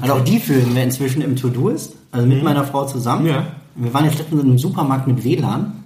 Also 0.00 0.14
auch 0.14 0.24
die 0.24 0.38
führen 0.38 0.74
wir 0.74 0.82
inzwischen 0.82 1.20
im 1.20 1.36
To-Do-Ist, 1.36 1.96
also 2.12 2.26
mit 2.26 2.42
meiner 2.42 2.64
Frau 2.64 2.86
zusammen. 2.86 3.26
Ja. 3.26 3.46
Wir 3.76 3.94
waren 3.94 4.04
jetzt 4.04 4.18
letztens 4.18 4.42
in 4.42 4.48
einem 4.48 4.58
Supermarkt 4.58 5.06
mit 5.06 5.24
WLAN. 5.24 5.84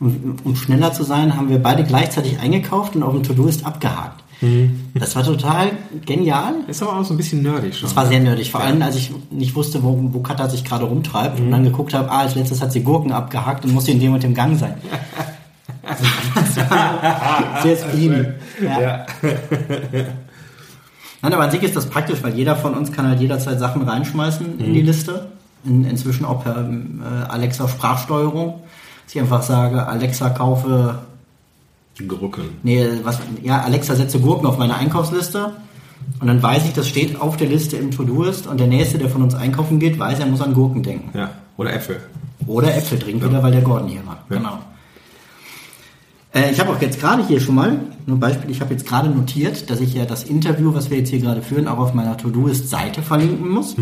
Und 0.00 0.44
um 0.44 0.54
schneller 0.54 0.92
zu 0.92 1.02
sein, 1.02 1.36
haben 1.36 1.48
wir 1.48 1.60
beide 1.60 1.82
gleichzeitig 1.82 2.38
eingekauft 2.38 2.94
und 2.94 3.02
auf 3.02 3.12
dem 3.12 3.24
To-Do-Ist 3.24 3.66
abgehakt. 3.66 4.22
Das 4.94 5.16
war 5.16 5.24
total 5.24 5.72
genial. 6.06 6.54
Ist 6.68 6.82
aber 6.82 6.96
auch 6.96 7.04
so 7.04 7.14
ein 7.14 7.16
bisschen 7.16 7.42
nerdig 7.42 7.74
schon. 7.74 7.88
Das 7.88 7.96
war 7.96 8.06
sehr 8.06 8.20
nerdig, 8.20 8.52
vor 8.52 8.60
allem 8.60 8.80
als 8.82 8.94
ich 8.94 9.12
nicht 9.30 9.56
wusste, 9.56 9.82
wo, 9.82 9.98
wo 10.12 10.20
Katha 10.20 10.48
sich 10.48 10.64
gerade 10.64 10.84
rumtreibt 10.84 11.40
und 11.40 11.50
dann 11.50 11.64
geguckt 11.64 11.92
habe, 11.92 12.10
ah, 12.10 12.20
als 12.20 12.36
letztes 12.36 12.62
hat 12.62 12.70
sie 12.70 12.82
Gurken 12.82 13.10
abgehackt 13.10 13.64
und 13.64 13.74
musste 13.74 13.90
in 13.90 13.98
dem 13.98 14.14
und 14.14 14.22
dem 14.22 14.34
Gang 14.34 14.56
sein. 14.56 14.74
Das 15.82 16.56
war 16.70 17.62
sehr 17.62 17.76
spleenig. 17.76 18.28
Ja. 18.62 18.80
Ja. 18.80 19.06
Nein, 21.20 21.32
aber 21.32 21.42
an 21.42 21.50
sich 21.50 21.62
ist 21.64 21.74
das 21.74 21.86
praktisch, 21.86 22.22
weil 22.22 22.34
jeder 22.34 22.54
von 22.54 22.74
uns 22.74 22.92
kann 22.92 23.08
halt 23.08 23.20
jederzeit 23.20 23.58
Sachen 23.58 23.82
reinschmeißen 23.82 24.60
in 24.60 24.72
die 24.72 24.82
Liste. 24.82 25.32
In, 25.64 25.84
inzwischen 25.84 26.24
auch 26.24 26.44
per 26.44 26.56
äh, 26.56 27.28
Alexa 27.28 27.68
Sprachsteuerung. 27.68 28.60
Dass 29.04 29.14
ich 29.14 29.20
einfach 29.20 29.42
sage, 29.42 29.86
Alexa 29.86 30.30
kaufe, 30.30 30.98
Gurken. 32.06 32.44
nee, 32.62 32.86
was, 33.02 33.18
ja, 33.42 33.62
Alexa 33.62 33.96
setze 33.96 34.20
Gurken 34.20 34.46
auf 34.46 34.58
meine 34.58 34.76
Einkaufsliste. 34.76 35.52
Und 36.20 36.26
dann 36.26 36.42
weiß 36.42 36.64
ich, 36.66 36.72
das 36.72 36.88
steht 36.88 37.20
auf 37.20 37.36
der 37.36 37.48
Liste 37.48 37.76
im 37.76 37.90
To-Do-Ist 37.90 38.46
und 38.46 38.60
der 38.60 38.66
Nächste, 38.66 38.98
der 38.98 39.10
von 39.10 39.22
uns 39.22 39.34
einkaufen 39.34 39.78
geht, 39.78 39.98
weiß, 39.98 40.20
er 40.20 40.26
muss 40.26 40.40
an 40.40 40.54
Gurken 40.54 40.82
denken. 40.82 41.16
Ja. 41.16 41.30
Oder 41.56 41.74
Äpfel. 41.74 42.00
Oder 42.46 42.76
Äpfel 42.76 42.98
trinken 42.98 43.28
wieder, 43.28 43.42
weil 43.42 43.52
der 43.52 43.62
Gordon 43.62 43.88
hier 43.88 44.06
war. 44.06 44.24
Ja. 44.30 44.36
Genau. 44.36 44.58
Äh, 46.34 46.52
ich 46.52 46.60
habe 46.60 46.70
auch 46.70 46.80
jetzt 46.80 47.00
gerade 47.00 47.26
hier 47.26 47.40
schon 47.40 47.54
mal, 47.54 47.78
nur 48.06 48.16
ein 48.16 48.20
Beispiel, 48.20 48.50
ich 48.50 48.60
habe 48.60 48.72
jetzt 48.72 48.86
gerade 48.86 49.08
notiert, 49.10 49.68
dass 49.70 49.80
ich 49.80 49.94
ja 49.94 50.04
das 50.04 50.24
Interview, 50.24 50.74
was 50.74 50.90
wir 50.90 50.98
jetzt 50.98 51.10
hier 51.10 51.20
gerade 51.20 51.42
führen, 51.42 51.66
auch 51.68 51.78
auf 51.78 51.94
meiner 51.94 52.16
To-Do-Ist-Seite 52.16 53.02
verlinken 53.02 53.48
muss. 53.48 53.76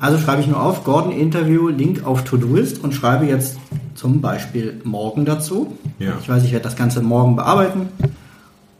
Also 0.00 0.18
schreibe 0.18 0.40
ich 0.40 0.48
nur 0.48 0.60
auf, 0.60 0.82
Gordon 0.84 1.12
Interview, 1.12 1.68
Link 1.68 2.04
auf 2.06 2.24
To-Do-Ist 2.24 2.82
und 2.82 2.94
schreibe 2.94 3.26
jetzt 3.26 3.58
zum 3.94 4.20
Beispiel 4.22 4.80
morgen 4.84 5.24
dazu. 5.26 5.76
Ja. 5.98 6.14
Ich 6.20 6.28
weiß, 6.28 6.42
ich 6.44 6.52
werde 6.52 6.64
das 6.64 6.74
Ganze 6.76 7.02
morgen 7.02 7.36
bearbeiten 7.36 7.88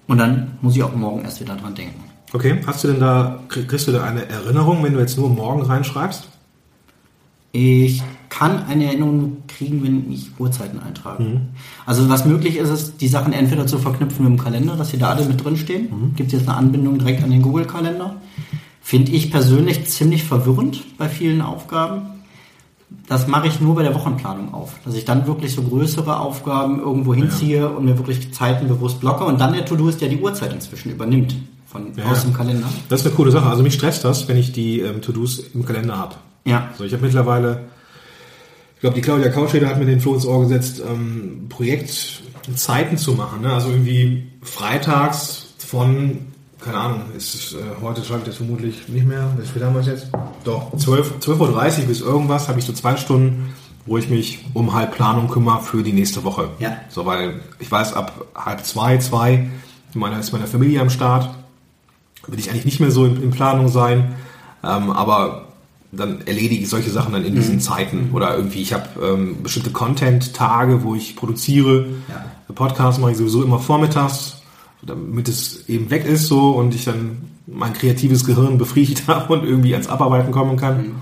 und 0.06 0.18
dann 0.18 0.52
muss 0.62 0.74
ich 0.76 0.82
auch 0.82 0.94
morgen 0.96 1.22
erst 1.22 1.40
wieder 1.40 1.56
dran 1.56 1.74
denken. 1.74 2.00
Okay, 2.32 2.60
hast 2.66 2.84
du 2.84 2.88
denn 2.88 3.00
da, 3.00 3.40
krieg- 3.48 3.68
kriegst 3.68 3.86
du 3.86 3.92
da 3.92 4.02
eine 4.04 4.28
Erinnerung, 4.28 4.82
wenn 4.82 4.94
du 4.94 5.00
jetzt 5.00 5.18
nur 5.18 5.28
morgen 5.28 5.62
reinschreibst? 5.62 6.28
Ich 7.52 8.02
kann 8.28 8.62
eine 8.68 8.84
Erinnerung 8.86 9.38
kriegen, 9.48 9.82
wenn 9.82 10.10
ich 10.12 10.30
Uhrzeiten 10.38 10.78
eintrage. 10.80 11.40
Also 11.84 12.08
was 12.08 12.24
möglich 12.24 12.56
ist, 12.56 12.68
ist, 12.70 13.00
die 13.00 13.08
Sachen 13.08 13.32
entweder 13.32 13.66
zu 13.66 13.78
verknüpfen 13.78 14.24
mit 14.24 14.38
dem 14.38 14.42
Kalender, 14.42 14.76
dass 14.76 14.90
sie 14.90 14.98
da 14.98 15.10
alle 15.10 15.24
mit 15.26 15.44
drin 15.44 15.56
stehen. 15.56 16.12
Gibt 16.14 16.32
jetzt 16.32 16.48
eine 16.48 16.56
Anbindung 16.56 16.98
direkt 16.98 17.24
an 17.24 17.30
den 17.32 17.42
Google-Kalender. 17.42 18.14
Finde 18.90 19.12
ich 19.12 19.30
persönlich 19.30 19.86
ziemlich 19.86 20.24
verwirrend 20.24 20.82
bei 20.98 21.08
vielen 21.08 21.42
Aufgaben. 21.42 22.24
Das 23.06 23.28
mache 23.28 23.46
ich 23.46 23.60
nur 23.60 23.76
bei 23.76 23.84
der 23.84 23.94
Wochenplanung 23.94 24.52
auf. 24.52 24.72
Dass 24.84 24.96
ich 24.96 25.04
dann 25.04 25.28
wirklich 25.28 25.52
so 25.54 25.62
größere 25.62 26.18
Aufgaben 26.18 26.80
irgendwo 26.80 27.14
hinziehe 27.14 27.68
und 27.70 27.84
mir 27.84 27.96
wirklich 27.98 28.34
Zeiten 28.34 28.66
bewusst 28.66 28.98
blocke. 28.98 29.22
Und 29.22 29.40
dann 29.40 29.52
der 29.52 29.64
To-Do 29.64 29.86
ist, 29.90 30.00
der 30.00 30.08
die 30.08 30.18
Uhrzeit 30.18 30.52
inzwischen 30.52 30.90
übernimmt 30.90 31.36
von, 31.68 31.92
Ja. 31.96 32.06
aus 32.10 32.22
dem 32.22 32.34
Kalender. 32.34 32.66
Das 32.88 33.02
ist 33.02 33.06
eine 33.06 33.14
coole 33.14 33.30
Sache. 33.30 33.48
Also 33.48 33.62
mich 33.62 33.74
stresst 33.74 34.04
das, 34.04 34.26
wenn 34.26 34.36
ich 34.36 34.50
die 34.50 34.80
ähm, 34.80 35.00
To-Dos 35.00 35.38
im 35.54 35.64
Kalender 35.64 35.96
habe. 35.96 36.16
Ja. 36.44 36.70
So, 36.76 36.82
ich 36.82 36.92
habe 36.92 37.04
mittlerweile, 37.04 37.66
ich 38.74 38.80
glaube, 38.80 38.96
die 38.96 39.02
Claudia 39.02 39.28
Couchräder 39.28 39.68
hat 39.68 39.78
mir 39.78 39.86
den 39.86 40.00
Floh 40.00 40.14
ins 40.14 40.26
Ohr 40.26 40.40
gesetzt, 40.42 40.82
ähm, 40.84 41.46
Projektzeiten 41.48 42.98
zu 42.98 43.12
machen. 43.12 43.42
Ne? 43.42 43.52
Also 43.52 43.68
irgendwie 43.70 44.24
freitags 44.42 45.54
von, 45.58 46.26
keine 46.60 46.78
Ahnung, 46.78 47.02
ist 47.16 47.54
äh, 47.54 47.56
heute 47.82 48.04
schreibe 48.04 48.20
ich 48.20 48.26
das 48.26 48.36
vermutlich 48.36 48.88
nicht 48.88 49.06
mehr. 49.06 49.28
Wie 49.38 49.46
viel 49.46 49.64
haben 49.64 49.74
wir 49.74 49.82
jetzt? 49.82 50.08
Doch, 50.44 50.76
12 50.76 51.18
12.30 51.20 51.80
Uhr 51.80 51.86
bis 51.86 52.00
irgendwas 52.00 52.48
habe 52.48 52.58
ich 52.58 52.64
so 52.64 52.72
zwei 52.72 52.96
Stunden, 52.96 53.54
wo 53.86 53.98
ich 53.98 54.08
mich 54.08 54.44
um 54.54 54.72
halb 54.72 54.94
Planung 54.94 55.28
kümmere 55.28 55.60
für 55.62 55.82
die 55.82 55.92
nächste 55.92 56.24
Woche. 56.24 56.50
Ja. 56.58 56.76
So, 56.88 57.06
weil 57.06 57.40
ich 57.58 57.70
weiß, 57.70 57.94
ab 57.94 58.26
halb 58.34 58.64
zwei, 58.64 58.98
zwei, 58.98 59.48
meine, 59.94 60.18
ist 60.18 60.32
meine 60.32 60.46
Familie 60.46 60.80
am 60.80 60.90
Start 60.90 61.30
will 62.26 62.38
ich 62.38 62.50
eigentlich 62.50 62.64
nicht 62.64 62.80
mehr 62.80 62.90
so 62.90 63.04
in, 63.04 63.22
in 63.22 63.30
Planung 63.30 63.68
sein, 63.68 64.14
ähm, 64.62 64.90
aber 64.90 65.46
dann 65.92 66.20
erledige 66.20 66.62
ich 66.62 66.68
solche 66.68 66.90
Sachen 66.90 67.12
dann 67.12 67.24
in 67.24 67.34
diesen 67.34 67.58
Zeiten 67.60 68.10
oder 68.12 68.36
irgendwie 68.36 68.62
ich 68.62 68.72
habe 68.72 68.88
ähm, 69.02 69.42
bestimmte 69.42 69.70
Content-Tage, 69.70 70.84
wo 70.84 70.94
ich 70.94 71.16
produziere. 71.16 71.86
Ja. 72.08 72.54
Podcasts 72.54 73.00
mache 73.00 73.12
ich 73.12 73.16
sowieso 73.16 73.42
immer 73.42 73.58
vormittags, 73.58 74.39
damit 74.82 75.28
es 75.28 75.68
eben 75.68 75.90
weg 75.90 76.04
ist 76.06 76.26
so 76.26 76.50
und 76.50 76.74
ich 76.74 76.84
dann 76.84 77.18
mein 77.46 77.72
kreatives 77.72 78.24
Gehirn 78.24 78.58
befriedigt 78.58 79.04
habe 79.08 79.32
und 79.32 79.44
irgendwie 79.44 79.72
ans 79.72 79.88
Abarbeiten 79.88 80.32
kommen 80.32 80.56
kann. 80.56 80.92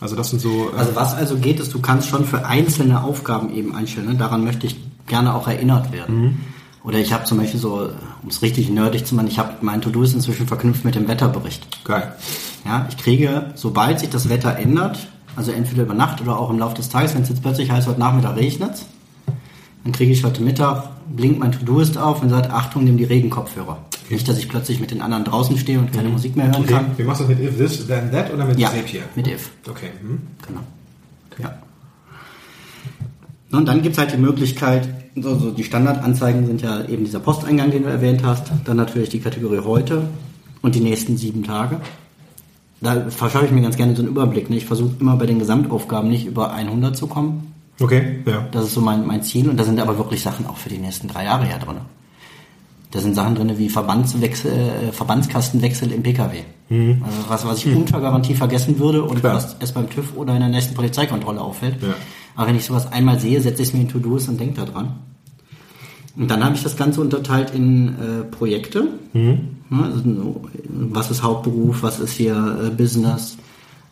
Also 0.00 0.16
das 0.16 0.30
sind 0.30 0.40
so 0.40 0.70
äh, 0.74 0.78
Also 0.78 0.96
was 0.96 1.14
also 1.14 1.36
geht, 1.36 1.60
ist, 1.60 1.72
du 1.72 1.80
kannst 1.80 2.08
schon 2.08 2.24
für 2.24 2.44
einzelne 2.46 3.04
Aufgaben 3.04 3.54
eben 3.54 3.74
einstellen. 3.74 4.08
Ne? 4.08 4.14
Daran 4.16 4.44
möchte 4.44 4.66
ich 4.66 4.76
gerne 5.06 5.34
auch 5.34 5.46
erinnert 5.46 5.92
werden. 5.92 6.44
Oder 6.84 6.98
ich 6.98 7.12
habe 7.12 7.24
zum 7.24 7.38
Beispiel 7.38 7.60
so, 7.60 7.90
um 8.22 8.28
es 8.28 8.42
richtig 8.42 8.68
nerdig 8.68 9.06
zu 9.06 9.14
machen, 9.14 9.28
ich 9.28 9.38
habe 9.38 9.52
mein 9.60 9.80
To-Do 9.80 10.02
ist 10.02 10.14
inzwischen 10.14 10.48
verknüpft 10.48 10.84
mit 10.84 10.96
dem 10.96 11.06
Wetterbericht. 11.06 11.84
geil. 11.84 12.16
Ja, 12.64 12.86
ich 12.88 12.96
kriege, 12.96 13.52
sobald 13.54 14.00
sich 14.00 14.10
das 14.10 14.28
Wetter 14.28 14.56
ändert, 14.56 14.98
also 15.36 15.52
entweder 15.52 15.84
über 15.84 15.94
Nacht 15.94 16.20
oder 16.20 16.38
auch 16.38 16.50
im 16.50 16.58
Laufe 16.58 16.74
des 16.74 16.88
Tages, 16.88 17.14
wenn 17.14 17.22
es 17.22 17.28
jetzt 17.28 17.42
plötzlich 17.42 17.70
heißt, 17.70 17.86
heute 17.86 18.00
Nachmittag 18.00 18.36
regnet 18.36 18.84
dann 19.84 19.92
kriege 19.92 20.12
ich 20.12 20.24
heute 20.24 20.42
Mittag, 20.42 20.84
blinkt 21.16 21.38
mein 21.40 21.52
To-Do 21.52 21.80
ist 21.80 21.96
auf 21.98 22.22
und 22.22 22.28
sagt, 22.30 22.50
Achtung, 22.50 22.84
nimm 22.84 22.96
die 22.96 23.04
Regenkopfhörer. 23.04 23.78
Nicht, 24.10 24.28
dass 24.28 24.38
ich 24.38 24.48
plötzlich 24.48 24.80
mit 24.80 24.90
den 24.90 25.00
anderen 25.00 25.24
draußen 25.24 25.56
stehe 25.58 25.78
und 25.78 25.92
keine 25.92 26.08
Musik 26.08 26.36
mehr 26.36 26.46
hören 26.48 26.62
Okay. 26.64 26.72
kann. 26.74 26.86
Wie 26.96 27.02
machst 27.04 27.20
du 27.22 27.24
das 27.26 27.36
mit 27.38 27.46
if 27.48 27.56
this, 27.56 27.86
then 27.86 28.10
that 28.10 28.32
oder 28.32 28.44
mit 28.44 28.58
Ja, 28.58 28.68
Zapier? 28.70 29.02
mit 29.14 29.26
if. 29.28 29.50
Okay. 29.68 29.90
Hm. 30.00 30.18
Genau. 30.46 30.60
Ja. 31.38 31.58
Und 33.52 33.66
dann 33.68 33.82
gibt's 33.82 33.98
halt 33.98 34.12
die 34.12 34.16
Möglichkeit, 34.18 34.88
so, 35.14 35.38
so 35.38 35.50
die 35.50 35.64
Standardanzeigen 35.64 36.46
sind 36.46 36.62
ja 36.62 36.84
eben 36.86 37.04
dieser 37.04 37.20
Posteingang, 37.20 37.70
den 37.70 37.82
du 37.84 37.90
erwähnt 37.90 38.22
hast, 38.24 38.50
dann 38.64 38.76
natürlich 38.76 39.10
die 39.10 39.20
Kategorie 39.20 39.60
heute 39.64 40.08
und 40.62 40.74
die 40.74 40.80
nächsten 40.80 41.16
sieben 41.18 41.42
Tage. 41.44 41.80
Da 42.80 43.08
verschaffe 43.10 43.44
ich 43.46 43.52
mir 43.52 43.60
ganz 43.62 43.76
gerne 43.76 43.94
so 43.94 44.02
einen 44.02 44.10
Überblick. 44.10 44.50
Ne? 44.50 44.56
Ich 44.56 44.64
versuche 44.66 44.94
immer 44.98 45.16
bei 45.16 45.26
den 45.26 45.38
Gesamtaufgaben 45.38 46.08
nicht 46.10 46.26
über 46.26 46.52
100 46.52 46.96
zu 46.96 47.06
kommen. 47.06 47.51
Okay, 47.80 48.20
ja. 48.26 48.46
Das 48.52 48.66
ist 48.66 48.74
so 48.74 48.80
mein, 48.80 49.06
mein 49.06 49.22
Ziel 49.22 49.48
und 49.48 49.56
da 49.56 49.64
sind 49.64 49.80
aber 49.80 49.98
wirklich 49.98 50.22
Sachen 50.22 50.46
auch 50.46 50.56
für 50.56 50.68
die 50.68 50.78
nächsten 50.78 51.08
drei 51.08 51.24
Jahre 51.24 51.48
ja 51.48 51.58
drin. 51.58 51.78
Da 52.90 53.00
sind 53.00 53.14
Sachen 53.14 53.34
drin 53.34 53.52
wie 53.56 53.70
Verbandswechsel, 53.70 54.52
äh, 54.52 54.92
Verbandskastenwechsel 54.92 55.90
im 55.92 56.02
PKW. 56.02 56.40
Also 57.02 57.28
was, 57.28 57.46
was 57.46 57.64
ich 57.64 57.74
unter 57.74 58.00
Garantie 58.00 58.34
vergessen 58.34 58.78
würde 58.78 59.02
und 59.02 59.20
Klar. 59.20 59.34
was 59.36 59.56
erst 59.60 59.74
beim 59.74 59.90
TÜV 59.90 60.16
oder 60.16 60.34
in 60.34 60.40
der 60.40 60.48
nächsten 60.48 60.74
Polizeikontrolle 60.74 61.40
auffällt. 61.40 61.82
Ja. 61.82 61.94
Aber 62.34 62.48
wenn 62.48 62.56
ich 62.56 62.64
sowas 62.64 62.90
einmal 62.90 63.18
sehe, 63.20 63.40
setze 63.40 63.62
ich 63.62 63.68
es 63.68 63.74
mir 63.74 63.80
in 63.80 63.88
To-Dos 63.88 64.28
und 64.28 64.40
denke 64.40 64.54
da 64.56 64.64
dran. 64.64 64.94
Und 66.16 66.30
dann 66.30 66.44
habe 66.44 66.54
ich 66.54 66.62
das 66.62 66.76
Ganze 66.76 67.00
unterteilt 67.00 67.54
in 67.54 67.88
äh, 67.88 68.24
Projekte. 68.24 68.88
Ja, 69.70 69.82
also, 69.82 69.98
so, 69.98 70.42
was 70.68 71.10
ist 71.10 71.22
Hauptberuf, 71.22 71.82
was 71.82 72.00
ist 72.00 72.12
hier 72.12 72.58
äh, 72.66 72.70
Business. 72.70 73.36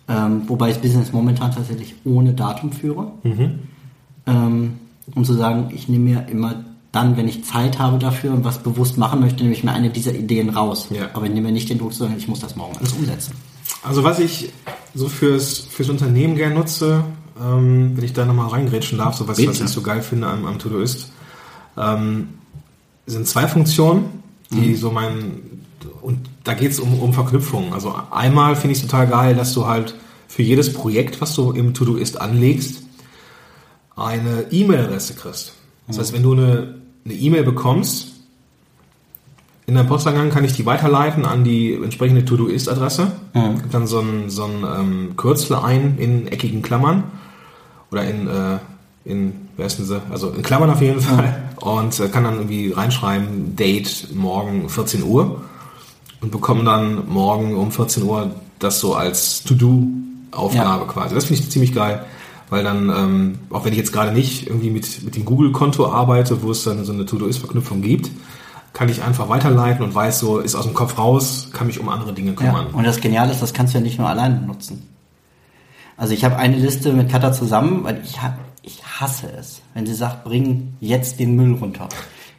Ähm, 0.09 0.43
wobei 0.47 0.71
ich 0.71 0.79
Business 0.79 1.13
momentan 1.13 1.53
tatsächlich 1.53 1.95
ohne 2.05 2.33
Datum 2.35 2.73
führe. 2.73 3.13
Ähm, 4.27 4.79
um 5.15 5.25
zu 5.25 5.35
sagen, 5.35 5.71
ich 5.75 5.89
nehme 5.89 6.11
mir 6.11 6.29
immer 6.29 6.65
dann, 6.93 7.17
wenn 7.17 7.29
ich 7.29 7.45
Zeit 7.45 7.79
habe 7.79 7.99
dafür 7.99 8.33
und 8.33 8.45
was 8.45 8.62
bewusst 8.62 8.99
machen 8.99 9.21
möchte, 9.21 9.43
nehme 9.43 9.55
ich 9.55 9.62
mir 9.62 9.73
eine 9.73 9.91
dieser 9.91 10.15
Ideen 10.15 10.50
raus. 10.50 10.89
Ja. 10.91 11.09
Aber 11.12 11.27
ich 11.27 11.33
nehme 11.33 11.49
mir 11.49 11.53
nicht 11.53 11.71
den 11.71 11.79
Druck 11.79 11.93
zu 11.93 12.00
sagen, 12.00 12.15
ich 12.19 12.27
muss 12.27 12.41
das 12.41 12.57
morgen 12.57 12.77
alles 12.79 12.93
umsetzen. 12.93 13.35
Also 13.83 14.03
was 14.03 14.19
ich 14.19 14.53
so 14.95 15.09
fürs, 15.09 15.59
fürs 15.59 15.89
Unternehmen 15.89 16.35
gerne 16.35 16.55
nutze, 16.57 17.05
ähm, 17.41 17.93
wenn 17.95 18.05
ich 18.05 18.12
da 18.12 18.25
nochmal 18.25 18.49
reingrätschen 18.49 18.99
darf, 18.99 19.15
so 19.17 19.29
was, 19.29 19.37
Bitte. 19.37 19.50
was 19.50 19.61
ich 19.61 19.69
so 19.69 19.83
geil 19.83 20.03
finde 20.03 20.27
am, 20.27 20.45
am 20.47 20.59
To-Do 20.59 20.81
ist, 20.81 21.12
ähm, 21.79 22.29
sind 23.07 23.27
zwei 23.27 23.47
Funktionen, 23.47 24.23
die 24.50 24.75
so 24.75 24.91
mein, 24.91 25.41
und 26.03 26.29
da 26.43 26.55
geht 26.55 26.73
es 26.73 26.81
um, 26.81 26.99
um 26.99 27.12
Verknüpfungen. 27.12 27.73
Also 27.73 27.95
einmal 28.11 28.57
finde 28.57 28.73
ich 28.73 28.83
es 28.83 28.89
total 28.89 29.07
geil, 29.07 29.35
dass 29.37 29.55
du 29.55 29.67
halt 29.67 29.95
für 30.27 30.43
jedes 30.43 30.73
Projekt, 30.73 31.21
was 31.21 31.35
du 31.35 31.53
im 31.53 31.73
To-Do 31.73 31.97
ist 31.97 32.21
anlegst, 32.21 32.83
eine 33.97 34.47
E-Mail-Adresse 34.51 35.15
kriegst. 35.15 35.53
Das 35.89 35.99
heißt, 35.99 36.13
wenn 36.13 36.23
du 36.23 36.33
eine 36.33 36.75
E-Mail 37.07 37.43
bekommst, 37.45 38.09
in 39.67 39.75
deinem 39.77 39.87
Posteingang 39.89 40.31
kann 40.31 40.45
ich 40.45 40.53
die 40.53 40.67
weiterleiten 40.67 41.25
an 41.25 41.45
die 41.45 41.75
entsprechende 41.75 42.25
To-Do-Ist-Adresse. 42.25 43.13
Gibt 43.35 43.73
dann 43.75 43.87
so 43.87 44.01
ein, 44.01 44.29
so 44.31 44.45
ein 44.45 44.65
ähm, 44.65 45.17
Kürzel 45.17 45.57
ein 45.57 45.97
in 45.99 46.27
eckigen 46.27 46.61
Klammern 46.63 47.05
oder 47.93 48.05
in, 48.05 48.27
äh, 48.27 48.59
in, 49.05 49.49
wer 49.57 49.67
ist 49.67 49.79
denn 49.79 49.87
sie? 49.87 50.01
Also 50.11 50.31
in 50.31 50.43
Klammern 50.43 50.71
auf 50.71 50.81
jeden 50.81 51.01
Fall. 51.01 51.43
Und 51.61 51.99
äh, 52.01 52.09
kann 52.09 52.25
dann 52.25 52.35
irgendwie 52.39 52.73
reinschreiben, 52.73 53.55
Date 53.55 54.09
morgen 54.15 54.69
14 54.69 55.03
Uhr 55.05 55.43
und 56.21 56.33
bekomme 56.33 56.65
dann 56.65 57.09
morgen 57.09 57.55
um 57.57 57.71
14 57.71 58.03
Uhr 58.03 58.35
das 58.59 58.81
so 58.81 58.95
als 58.95 59.45
To-Do-Aufgabe 59.45 60.85
Ja. 60.85 60.93
quasi. 60.93 61.15
Das 61.15 61.27
finde 61.27 61.43
ich 61.43 61.51
ziemlich 61.51 61.73
geil, 61.75 62.05
weil 62.50 62.64
dann, 62.64 62.90
ähm, 62.90 63.38
auch 63.50 63.64
wenn 63.64 63.73
ich 63.73 63.78
jetzt 63.78 63.92
gerade 63.92 64.12
nicht 64.12 64.47
irgendwie 64.47 64.71
mit, 64.71 65.02
mit 65.02 65.16
dem 65.16 65.25
Google-Konto 65.25 65.90
arbeite, 65.90 66.42
wo 66.42 66.50
es 66.50 66.64
dann 66.64 66.85
so 66.85 66.92
eine 66.92 67.07
To-Do-Ist-Verknüpfung 67.07 67.80
gibt, 67.80 68.11
kann 68.73 68.88
ich 68.88 69.02
einfach 69.02 69.28
weiterleiten 69.28 69.85
und 69.85 69.95
weiß 69.95 70.21
so, 70.21 70.38
ist 70.38 70.54
aus 70.54 70.64
dem 70.64 70.75
Kopf 70.75 70.99
raus, 70.99 71.50
kann 71.52 71.66
mich 71.66 71.80
um 71.80 71.88
andere 71.88 72.12
Dinge 72.12 72.35
kümmern. 72.35 72.69
Und 72.69 72.85
das 72.85 73.00
Geniale 73.00 73.33
ist, 73.33 73.42
das 73.42 73.52
kannst 73.52 73.75
du 73.75 73.78
ja 73.78 73.85
nicht 73.85 73.99
nur 73.99 74.09
alleine 74.09 74.40
nutzen. 74.40 74.87
Also 75.97 76.14
ich 76.14 76.25
habe 76.25 76.37
eine 76.37 76.57
Liste 76.57 76.92
mit 76.92 77.11
Katha 77.11 77.33
zusammen, 77.33 77.85
weil 77.85 78.00
ich, 78.04 78.19
ich 78.62 78.83
hasse 78.85 79.30
es, 79.38 79.62
wenn 79.75 79.87
sie 79.87 79.95
sagt, 79.95 80.25
bring 80.25 80.75
jetzt 80.80 81.21
den 81.21 81.37
Müll 81.37 81.54
runter. 81.54 81.88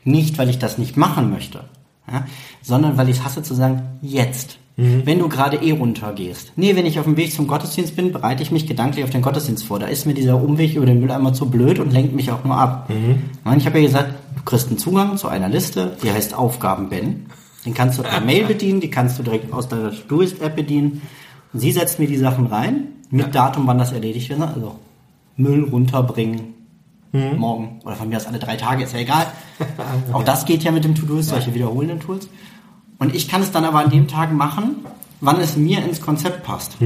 Nicht, 0.03 0.37
weil 0.37 0.49
ich 0.49 0.57
das 0.57 0.77
nicht 0.77 0.97
machen 0.97 1.29
möchte. 1.31 1.65
ja, 2.11 2.25
sondern 2.61 2.97
weil 2.97 3.09
ich 3.09 3.23
hasse 3.23 3.43
zu 3.43 3.53
sagen, 3.53 3.99
jetzt. 4.01 4.57
Wenn 5.05 5.19
du 5.19 5.29
gerade 5.29 5.57
eh 5.57 5.71
runtergehst. 5.71 6.53
Nee, 6.55 6.75
wenn 6.75 6.85
ich 6.85 6.97
auf 6.97 7.05
dem 7.05 7.17
Weg 7.17 7.33
zum 7.33 7.45
Gottesdienst 7.47 7.95
bin, 7.95 8.11
bereite 8.11 8.41
ich 8.41 8.51
mich 8.51 8.65
gedanklich 8.65 9.03
auf 9.03 9.11
den 9.11 9.21
Gottesdienst 9.21 9.63
vor. 9.65 9.79
Da 9.79 9.85
ist 9.87 10.05
mir 10.05 10.13
dieser 10.13 10.41
Umweg 10.41 10.75
über 10.75 10.85
den 10.85 10.99
Mülleimer 10.99 11.33
zu 11.33 11.49
blöd 11.49 11.77
und 11.79 11.91
lenkt 11.91 12.15
mich 12.15 12.31
auch 12.31 12.43
nur 12.43 12.55
ab. 12.57 12.89
Nein, 13.43 13.57
Ich 13.59 13.65
habe 13.65 13.79
ja 13.79 13.85
gesagt, 13.85 14.13
du 14.37 14.43
kriegst 14.43 14.69
einen 14.69 14.77
Zugang 14.77 15.17
zu 15.17 15.27
einer 15.27 15.49
Liste, 15.49 15.97
die 16.03 16.11
heißt 16.11 16.33
Aufgaben 16.33 16.89
Ben. 16.89 17.27
Den 17.65 17.73
kannst 17.73 17.99
du 17.99 18.03
per 18.03 18.21
Mail 18.25 18.45
bedienen, 18.45 18.81
die 18.81 18.89
kannst 18.89 19.19
du 19.19 19.23
direkt 19.23 19.53
aus 19.53 19.67
der 19.67 19.91
Doist-App 20.07 20.55
bedienen. 20.55 21.01
Und 21.53 21.59
sie 21.59 21.71
setzt 21.71 21.99
mir 21.99 22.07
die 22.07 22.17
Sachen 22.17 22.47
rein, 22.47 22.87
mit 23.11 23.35
Datum, 23.35 23.67
wann 23.67 23.77
das 23.77 23.91
erledigt 23.91 24.29
wird. 24.29 24.41
Also 24.41 24.75
Müll 25.35 25.63
runterbringen, 25.69 26.53
morgen. 27.37 27.79
Oder 27.83 27.95
von 27.95 28.09
mir 28.09 28.17
aus 28.17 28.25
alle 28.25 28.39
drei 28.39 28.55
Tage, 28.55 28.85
ist 28.85 28.93
ja 28.93 28.99
egal. 28.99 29.27
Auch 30.13 30.23
das 30.23 30.45
geht 30.45 30.63
ja 30.63 30.71
mit 30.71 30.83
dem 30.85 30.95
To-Do, 30.95 31.21
solche 31.21 31.53
wiederholenden 31.53 31.99
Tools. 31.99 32.29
Und 33.01 33.15
ich 33.15 33.27
kann 33.27 33.41
es 33.41 33.51
dann 33.51 33.65
aber 33.65 33.79
an 33.79 33.89
dem 33.89 34.07
Tag 34.07 34.31
machen, 34.31 34.75
wann 35.21 35.41
es 35.41 35.57
mir 35.57 35.83
ins 35.83 36.01
Konzept 36.01 36.43
passt. 36.43 36.79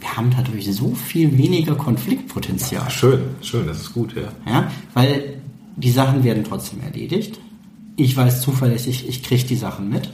Wir 0.00 0.16
haben 0.16 0.30
dadurch 0.34 0.74
so 0.74 0.94
viel 0.94 1.36
weniger 1.36 1.74
Konfliktpotenzial. 1.74 2.88
Schön, 2.88 3.20
schön, 3.42 3.66
das 3.66 3.82
ist 3.82 3.92
gut, 3.92 4.14
ja. 4.16 4.28
Ja, 4.50 4.70
weil 4.94 5.42
die 5.76 5.90
Sachen 5.90 6.24
werden 6.24 6.42
trotzdem 6.42 6.80
erledigt. 6.80 7.38
Ich 7.96 8.16
weiß 8.16 8.40
zuverlässig, 8.40 9.06
ich 9.06 9.22
kriege 9.22 9.44
die 9.44 9.56
Sachen 9.56 9.90
mit. 9.90 10.10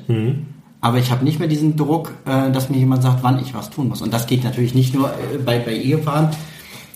Aber 0.81 0.99
ich 0.99 1.13
habe 1.13 1.23
nicht 1.25 1.39
mehr 1.39 1.47
diesen 1.47 1.77
Druck, 1.77 2.15
äh, 2.25 2.51
dass 2.51 2.69
mir 2.69 2.79
jemand 2.79 3.05
sagt, 3.05 3.23
wann 3.23 3.39
ich 3.41 3.55
was 3.55 3.71
tun 3.71 3.87
muss. 3.91 4.03
Und 4.03 4.13
das 4.13 4.27
geht 4.27 4.43
natürlich 4.43 4.75
nicht 4.75 4.93
nur 4.93 5.09
äh, 5.11 5.39
bei, 5.39 5.61
bei 5.61 5.77
Ehepaaren, 5.77 6.31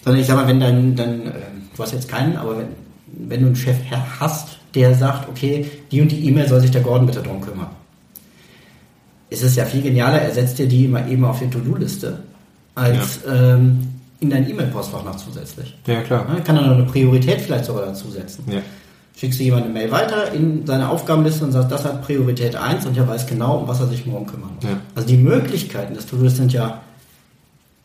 sondern 0.02 0.21
ich 0.21 0.26
sag 0.26 0.35
mal, 0.35 0.49
wenn 0.49 0.59
dein, 0.59 0.97
dein 0.97 1.26
äh, 1.26 1.33
du 1.76 1.80
hast 1.80 1.92
jetzt 1.92 2.09
keinen, 2.09 2.37
aber 2.37 2.59
wenn, 2.59 2.68
wenn 3.28 3.40
du 3.42 3.47
einen 3.47 3.56
Chef 3.56 3.76
hast, 4.18 4.59
der 4.75 4.97
sagt, 4.97 5.28
okay, 5.28 5.71
die 5.92 6.00
und 6.00 6.11
die 6.11 6.26
E-Mail 6.26 6.49
soll 6.49 6.61
sich 6.61 6.73
der 6.73 6.83
Gordon 6.83 7.06
bitte 7.06 7.23
drum 7.23 7.40
kümmern. 7.40 7.68
Ist 9.28 9.42
es 9.42 9.56
ja 9.56 9.64
viel 9.64 9.83
genialer, 9.83 10.21
er 10.23 10.33
setzt 10.33 10.59
dir 10.59 10.66
die 10.68 10.85
immer 10.85 11.06
eben 11.09 11.25
auf 11.25 11.38
die 11.40 11.50
To-Do-Liste, 11.50 12.21
als 12.75 13.21
ähm, 13.28 13.88
in 14.21 14.30
dein 14.30 14.49
E-Mail-Postfach 14.49 15.04
noch 15.04 15.16
zusätzlich. 15.16 15.76
Ja, 15.87 16.02
klar. 16.02 16.26
Ja, 16.33 16.40
kann 16.40 16.56
er 16.56 16.62
noch 16.66 16.75
eine 16.76 16.85
Priorität 16.85 17.40
vielleicht 17.40 17.64
sogar 17.64 17.87
dazu 17.87 18.11
setzen. 18.11 18.45
Ja. 18.50 18.61
Schickst 19.18 19.40
du 19.40 19.45
jemand 19.45 19.64
eine 19.64 19.73
Mail 19.73 19.90
weiter 19.90 20.33
in 20.33 20.66
seine 20.66 20.88
Aufgabenliste 20.90 21.45
und 21.45 21.52
sagst, 21.52 21.71
das 21.73 21.85
hat 21.85 22.02
Priorität 22.02 22.54
1 22.54 22.87
und 22.87 22.97
er 22.97 23.09
weiß 23.09 23.26
genau, 23.26 23.59
um 23.59 23.68
was 23.68 23.80
er 23.80 23.88
sich 23.88 24.04
morgen 24.06 24.26
kümmern 24.26 24.50
muss. 24.56 24.64
Ja. 24.64 24.76
Also 24.95 25.09
die 25.09 25.16
Möglichkeiten 25.16 25.95
des 25.95 26.06
To-Dos 26.06 26.37
sind 26.37 26.52
ja 26.52 26.83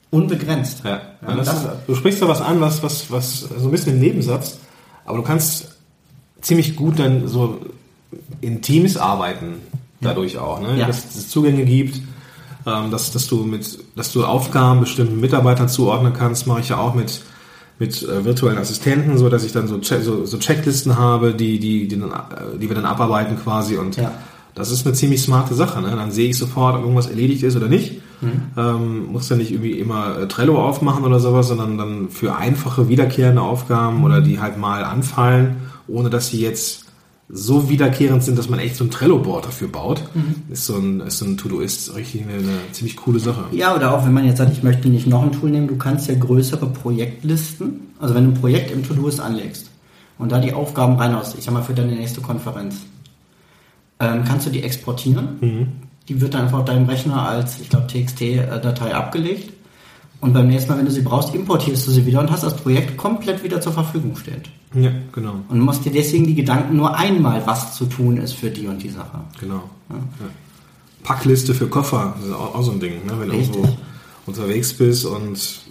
unbegrenzt. 0.09 0.83
Ja. 0.83 1.01
Ja, 1.25 1.35
das 1.35 1.47
das- 1.47 1.63
ist, 1.63 1.69
du 1.87 1.95
sprichst 1.95 2.21
da 2.21 2.27
was 2.27 2.41
an, 2.41 2.59
was, 2.61 2.83
was, 2.83 3.09
was 3.09 3.39
so 3.41 3.67
ein 3.67 3.71
bisschen 3.71 3.93
im 3.95 3.99
Nebensatz, 4.01 4.57
aber 5.05 5.17
du 5.17 5.23
kannst 5.23 5.69
ziemlich 6.41 6.75
gut 6.75 6.99
dann 6.99 7.27
so 7.27 7.59
in 8.41 8.61
Teams 8.61 8.97
arbeiten, 8.97 9.55
dadurch 10.01 10.37
auch, 10.37 10.59
ne? 10.61 10.77
Ja. 10.77 10.87
Dass 10.87 11.15
es 11.15 11.29
Zugänge 11.29 11.63
gibt, 11.65 12.01
ähm, 12.65 12.91
dass, 12.91 13.11
dass 13.11 13.27
du 13.27 13.43
mit, 13.43 13.79
dass 13.95 14.11
du 14.11 14.25
Aufgaben 14.25 14.79
bestimmten 14.81 15.19
Mitarbeitern 15.19 15.69
zuordnen 15.69 16.13
kannst, 16.13 16.47
mache 16.47 16.59
ich 16.61 16.69
ja 16.69 16.77
auch 16.77 16.93
mit 16.95 17.21
mit 17.79 18.03
äh, 18.03 18.23
virtuellen 18.23 18.59
Assistenten, 18.59 19.17
so 19.17 19.27
dass 19.27 19.43
ich 19.43 19.53
dann 19.53 19.67
so, 19.67 19.79
Che- 19.79 20.01
so, 20.03 20.23
so 20.27 20.37
Checklisten 20.37 20.99
habe, 20.99 21.33
die, 21.33 21.57
die, 21.59 21.87
die, 21.87 21.99
dann, 21.99 22.11
äh, 22.11 22.59
die 22.61 22.69
wir 22.69 22.75
dann 22.75 22.85
abarbeiten 22.85 23.37
quasi 23.43 23.75
und 23.77 23.95
Ja. 23.97 24.11
das 24.53 24.69
ist 24.69 24.85
eine 24.85 24.93
ziemlich 24.93 25.19
smarte 25.23 25.55
Sache. 25.55 25.81
Ne? 25.81 25.89
Dann 25.89 26.11
sehe 26.11 26.29
ich 26.29 26.37
sofort, 26.37 26.75
ob 26.75 26.81
irgendwas 26.81 27.07
erledigt 27.07 27.41
ist 27.41 27.55
oder 27.55 27.67
nicht. 27.67 27.99
Ähm, 28.55 29.07
muss 29.11 29.29
ja 29.29 29.35
nicht 29.35 29.49
irgendwie 29.51 29.79
immer 29.79 30.19
äh, 30.19 30.27
Trello 30.27 30.63
aufmachen 30.63 31.03
oder 31.05 31.19
sowas, 31.19 31.47
sondern 31.47 31.79
dann 31.79 32.09
für 32.09 32.35
einfache, 32.35 32.87
wiederkehrende 32.87 33.41
Aufgaben 33.41 34.03
oder 34.03 34.21
die 34.21 34.39
halt 34.39 34.59
mal 34.59 34.83
anfallen, 34.83 35.55
ohne 35.87 36.11
dass 36.11 36.27
sie 36.27 36.39
jetzt 36.39 36.80
so 37.33 37.69
wiederkehrend 37.69 38.23
sind, 38.23 38.37
dass 38.37 38.49
man 38.49 38.59
echt 38.59 38.75
so 38.75 38.83
ein 38.83 38.91
Trello-Board 38.91 39.45
dafür 39.45 39.69
baut. 39.69 40.03
Ist 40.49 40.65
so 40.65 40.75
ein, 40.75 40.99
ist 41.01 41.19
so 41.19 41.25
ein 41.25 41.37
To-Do-Ist 41.37 41.95
richtig 41.95 42.23
eine, 42.23 42.33
eine 42.33 42.57
ziemlich 42.73 42.97
coole 42.97 43.19
Sache. 43.19 43.45
Ja, 43.51 43.75
oder 43.75 43.95
auch 43.95 44.05
wenn 44.05 44.13
man 44.13 44.25
jetzt 44.25 44.37
sagt, 44.37 44.51
ich 44.51 44.63
möchte 44.63 44.89
nicht 44.89 45.07
noch 45.07 45.23
ein 45.23 45.31
Tool 45.31 45.49
nehmen, 45.49 45.67
du 45.67 45.77
kannst 45.77 46.07
ja 46.09 46.15
größere 46.15 46.67
Projektlisten, 46.67 47.93
also 47.99 48.15
wenn 48.15 48.25
du 48.25 48.31
ein 48.31 48.41
Projekt 48.41 48.71
im 48.71 48.83
To-Doist 48.83 49.21
anlegst 49.21 49.69
und 50.17 50.31
da 50.31 50.39
die 50.39 50.53
Aufgaben 50.53 50.95
reinhaust, 50.95 51.37
ich 51.37 51.45
sag 51.45 51.53
mal 51.53 51.63
für 51.63 51.73
deine 51.73 51.93
nächste 51.93 52.21
Konferenz, 52.21 52.75
ähm, 53.99 54.23
kannst 54.25 54.47
du 54.47 54.49
die 54.49 54.63
exportieren. 54.63 55.29
Die 56.09 56.19
wird 56.19 56.33
dann 56.33 56.43
einfach 56.43 56.59
auf 56.59 56.65
deinem 56.65 56.87
Rechner 56.89 57.27
als, 57.27 57.59
ich 57.61 57.69
glaube, 57.69 57.87
TXT-Datei 57.87 58.93
abgelegt. 58.93 59.53
Und 60.21 60.33
beim 60.33 60.47
nächsten 60.47 60.71
Mal, 60.71 60.77
wenn 60.77 60.85
du 60.85 60.91
sie 60.91 61.01
brauchst, 61.01 61.33
importierst 61.33 61.87
du 61.87 61.91
sie 61.91 62.05
wieder 62.05 62.19
und 62.19 62.31
hast 62.31 62.43
das 62.43 62.55
Projekt 62.55 62.95
komplett 62.95 63.43
wieder 63.43 63.59
zur 63.59 63.73
Verfügung 63.73 64.15
stehend. 64.15 64.49
Ja, 64.73 64.91
genau. 65.11 65.35
Und 65.49 65.59
musst 65.59 65.83
dir 65.83 65.91
deswegen 65.91 66.27
die 66.27 66.35
Gedanken 66.35 66.77
nur 66.77 66.95
einmal, 66.95 67.45
was 67.45 67.75
zu 67.75 67.85
tun 67.85 68.17
ist 68.17 68.33
für 68.33 68.51
die 68.51 68.67
und 68.67 68.81
die 68.81 68.89
Sache. 68.89 69.19
Genau. 69.39 69.63
Ja. 69.89 69.97
Packliste 71.03 71.55
für 71.55 71.67
Koffer, 71.67 72.13
das 72.17 72.27
ist 72.27 72.33
auch, 72.33 72.53
auch 72.53 72.61
so 72.61 72.71
ein 72.71 72.79
Ding, 72.79 73.05
ne? 73.05 73.13
wenn 73.17 73.29
du 73.29 73.35
irgendwo 73.35 73.67
unterwegs 74.27 74.73
bist 74.73 75.05
und 75.05 75.61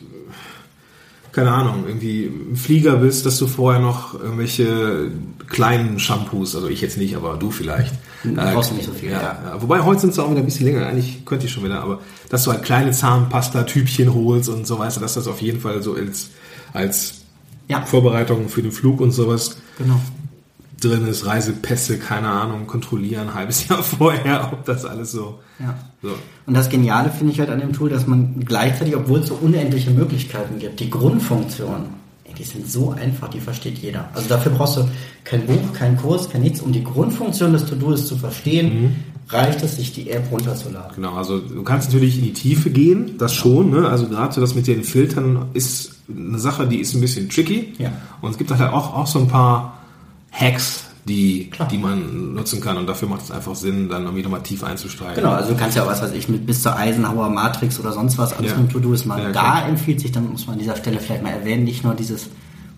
keine 1.33 1.53
Ahnung, 1.53 1.85
irgendwie 1.87 2.25
im 2.25 2.57
Flieger 2.57 2.97
bist, 2.97 3.25
dass 3.25 3.39
du 3.39 3.47
vorher 3.47 3.81
noch 3.81 4.15
irgendwelche 4.15 5.13
kleinen 5.49 6.01
Shampoos, 6.01 6.57
also 6.57 6.69
ich 6.69 6.81
jetzt 6.81 6.99
nicht, 6.99 7.15
aber 7.15 7.37
du 7.37 7.53
vielleicht. 7.53 7.95
Du 8.23 8.35
brauchst 8.35 8.73
nicht 8.75 8.85
so 8.85 8.93
viel, 8.93 9.11
Ja, 9.11 9.21
ja. 9.23 9.63
Wobei 9.63 9.81
heute 9.81 10.01
sind 10.03 10.11
es 10.11 10.19
auch 10.19 10.31
wieder 10.31 10.41
ein 10.41 10.45
bisschen 10.45 10.67
länger, 10.67 10.87
eigentlich 10.87 11.25
könnte 11.25 11.47
ich 11.47 11.53
schon 11.53 11.65
wieder, 11.65 11.81
aber 11.83 12.01
dass 12.29 12.45
du 12.45 12.53
halt 12.53 12.63
kleine 12.63 12.91
Zahnpasta-Tübchen 12.91 14.13
holst 14.15 14.49
und 14.49 14.67
so, 14.67 14.79
weißt 14.79 14.97
du, 14.99 15.01
dass 15.01 15.15
das 15.15 15.27
auf 15.27 15.41
jeden 15.41 15.61
Fall 15.61 15.83
so 15.83 15.95
als, 15.95 16.31
als 16.73 17.23
Ja, 17.69 17.83
Vorbereitung 17.83 18.49
für 18.49 18.63
den 18.63 18.73
Flug 18.73 19.01
und 19.01 19.13
sowas 19.13 19.57
genau. 19.79 20.01
drin 20.81 21.07
ist, 21.07 21.25
Reisepässe, 21.25 21.99
keine 21.99 22.29
Ahnung, 22.29 22.67
kontrollieren 22.67 23.29
ein 23.29 23.35
halbes 23.35 23.67
Jahr 23.69 23.83
vorher, 23.83 24.51
ob 24.53 24.65
das 24.67 24.85
alles 24.85 25.13
so. 25.13 25.39
Ja. 25.59 25.79
so. 26.03 26.11
Und 26.47 26.55
das 26.55 26.69
Geniale 26.69 27.11
finde 27.11 27.33
ich 27.33 27.41
halt 27.41 27.49
an 27.51 27.61
dem 27.61 27.73
Tool, 27.73 27.89
dass 27.89 28.07
man 28.07 28.41
gleichzeitig, 28.45 28.97
obwohl 28.97 29.21
es 29.21 29.29
so 29.29 29.35
unendliche 29.35 29.91
Möglichkeiten 29.91 30.59
gibt, 30.59 30.81
die 30.81 30.91
Grundfunktionen, 30.91 32.00
ey, 32.31 32.35
die 32.39 32.45
sind 32.45 32.71
so 32.71 32.91
einfach, 32.91 33.29
die 33.29 33.41
versteht 33.41 33.79
jeder. 33.79 34.09
Also 34.15 34.29
dafür 34.29 34.53
brauchst 34.53 34.77
du 34.77 34.89
kein 35.25 35.47
Buch, 35.47 35.73
kein 35.75 35.97
Kurs, 35.97 36.31
kein 36.31 36.43
nichts. 36.43 36.61
Um 36.61 36.73
die 36.73 36.85
Grundfunktion 36.85 37.53
des 37.53 37.67
To-Do's 37.67 38.07
zu 38.07 38.17
verstehen, 38.17 38.97
reicht 39.29 39.63
es, 39.63 39.77
sich 39.77 39.93
die 39.93 40.11
App 40.11 40.31
runterzuladen. 40.31 40.97
Genau, 40.97 41.15
also 41.15 41.39
du 41.39 41.63
kannst 41.63 41.89
natürlich 41.89 42.19
in 42.19 42.25
die 42.25 42.33
Tiefe 42.33 42.71
gehen, 42.71 43.17
das 43.19 43.35
schon, 43.35 43.71
ne? 43.71 43.89
Also 43.89 44.09
gerade 44.09 44.35
so 44.35 44.41
das 44.41 44.55
mit 44.55 44.67
den 44.67 44.83
Filtern 44.83 45.47
ist 45.53 45.93
eine 46.09 46.39
Sache, 46.39 46.67
die 46.67 46.79
ist 46.79 46.95
ein 46.95 47.01
bisschen 47.01 47.29
tricky. 47.29 47.75
Ja. 47.79 47.93
Und 48.21 48.33
es 48.33 48.39
gibt 48.39 48.51
halt 48.51 48.61
auch, 48.73 48.95
auch 48.95 49.07
so 49.07 49.21
ein 49.21 49.29
paar 49.29 49.79
Hacks, 50.33 50.85
die, 51.07 51.49
Klar. 51.51 51.69
die 51.69 51.79
man 51.79 52.35
nutzen 52.35 52.61
kann 52.61 52.77
und 52.77 52.87
dafür 52.87 53.09
macht 53.09 53.23
es 53.23 53.31
einfach 53.31 53.55
Sinn, 53.57 53.89
dann 53.89 54.05
irgendwie 54.05 54.23
nochmal 54.23 54.43
tief 54.43 54.63
einzusteigen. 54.63 55.15
Genau, 55.17 55.31
also 55.33 55.53
du 55.53 55.57
kannst 55.59 55.77
ja 55.77 55.83
auch, 55.83 55.89
was 55.89 56.03
weiß 56.03 56.13
ich, 56.13 56.29
mit 56.29 56.47
bis 56.47 56.63
zur 56.63 56.77
Eisenhower 56.77 57.29
Matrix 57.31 57.81
oder 57.81 57.93
sonst 57.93 58.19
was 58.19 58.33
alles 58.37 58.53
Ja. 58.53 58.59
mit 58.59 58.71
To-Do's 58.71 59.07
machen. 59.07 59.23
Ja, 59.23 59.33
da 59.33 59.41
klar. 59.41 59.69
empfiehlt 59.69 60.01
sich, 60.01 60.13
dann 60.13 60.31
muss 60.31 60.47
man 60.47 60.55
an 60.55 60.59
dieser 60.61 60.77
Stelle 60.77 60.99
vielleicht 61.01 61.23
mal 61.23 61.31
erwähnen, 61.31 61.65
nicht 61.65 61.85
nur 61.85 61.95
dieses 61.95 62.29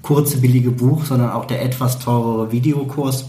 kurze, 0.02 0.38
billige 0.38 0.70
Buch, 0.70 1.04
sondern 1.04 1.30
auch 1.30 1.44
der 1.46 1.62
etwas 1.64 1.98
teurere 1.98 2.50
Videokurs. 2.52 3.26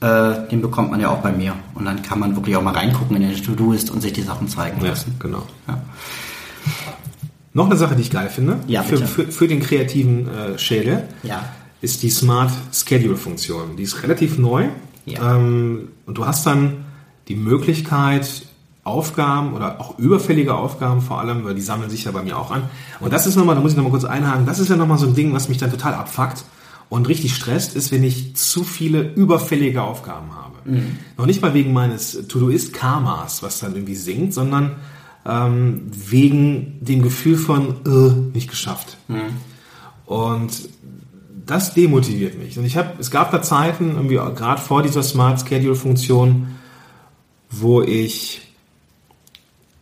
Äh, 0.00 0.48
den 0.50 0.62
bekommt 0.62 0.92
man 0.92 1.00
ja 1.00 1.08
auch 1.10 1.18
bei 1.18 1.32
mir. 1.32 1.54
Und 1.74 1.84
dann 1.84 2.02
kann 2.02 2.20
man 2.20 2.36
wirklich 2.36 2.54
auch 2.56 2.62
mal 2.62 2.74
reingucken 2.74 3.16
in 3.16 3.22
den 3.22 3.42
To-Do-Ist 3.42 3.90
und 3.90 4.00
sich 4.00 4.12
die 4.12 4.22
Sachen 4.22 4.46
zeigen 4.48 4.80
Ja, 4.82 4.90
lassen. 4.90 5.16
genau. 5.18 5.42
Ja. 5.66 5.80
Noch 7.54 7.66
eine 7.66 7.76
Sache, 7.76 7.96
die 7.96 8.02
ich 8.02 8.10
geil 8.10 8.28
finde, 8.28 8.58
Ja, 8.68 8.82
für, 8.84 8.98
für, 8.98 9.24
für 9.26 9.48
den 9.48 9.58
kreativen 9.60 10.28
äh, 10.28 10.58
Schädel, 10.58 11.08
Ja. 11.24 11.44
Ist 11.80 12.02
die 12.02 12.10
Smart 12.10 12.50
Schedule 12.72 13.16
Funktion. 13.16 13.76
Die 13.76 13.84
ist 13.84 14.02
relativ 14.02 14.38
neu. 14.38 14.68
Ja. 15.06 15.36
Ähm, 15.36 15.88
und 16.06 16.18
du 16.18 16.26
hast 16.26 16.46
dann 16.46 16.84
die 17.28 17.36
Möglichkeit, 17.36 18.46
Aufgaben 18.84 19.52
oder 19.52 19.80
auch 19.80 19.98
überfällige 19.98 20.54
Aufgaben 20.54 21.02
vor 21.02 21.20
allem, 21.20 21.44
weil 21.44 21.54
die 21.54 21.60
sammeln 21.60 21.90
sich 21.90 22.04
ja 22.04 22.10
bei 22.10 22.22
mir 22.22 22.38
auch 22.38 22.50
an. 22.50 22.62
Und 23.00 23.12
das 23.12 23.26
ist 23.26 23.36
nochmal, 23.36 23.54
da 23.54 23.60
muss 23.60 23.72
ich 23.72 23.76
nochmal 23.76 23.92
kurz 23.92 24.04
einhaken, 24.04 24.46
das 24.46 24.58
ist 24.58 24.70
ja 24.70 24.76
nochmal 24.76 24.98
so 24.98 25.06
ein 25.06 25.14
Ding, 25.14 25.34
was 25.34 25.48
mich 25.48 25.58
dann 25.58 25.70
total 25.70 25.92
abfuckt 25.94 26.44
und 26.88 27.06
richtig 27.06 27.34
stresst, 27.34 27.76
ist, 27.76 27.92
wenn 27.92 28.02
ich 28.02 28.34
zu 28.36 28.64
viele 28.64 29.02
überfällige 29.02 29.82
Aufgaben 29.82 30.34
habe. 30.34 30.56
Noch 31.18 31.26
nicht 31.26 31.42
mal 31.42 31.52
wegen 31.52 31.74
meines 31.74 32.26
To-Do-Ist-Karmas, 32.28 33.42
was 33.42 33.60
dann 33.60 33.74
irgendwie 33.74 33.94
sinkt, 33.94 34.32
sondern 34.32 34.76
ähm, 35.26 35.82
wegen 35.90 36.78
dem 36.80 37.02
Gefühl 37.02 37.36
von, 37.36 37.74
äh, 37.86 38.34
nicht 38.34 38.48
geschafft. 38.48 38.96
Und 40.06 40.68
das 41.48 41.74
demotiviert 41.74 42.38
mich. 42.38 42.58
Und 42.58 42.64
ich 42.64 42.76
habe, 42.76 42.92
es 42.98 43.10
gab 43.10 43.30
da 43.30 43.42
Zeiten, 43.42 43.96
irgendwie 43.96 44.16
gerade 44.16 44.60
vor 44.60 44.82
dieser 44.82 45.02
Smart 45.02 45.40
Schedule 45.40 45.74
Funktion, 45.74 46.48
wo 47.50 47.82
ich 47.82 48.42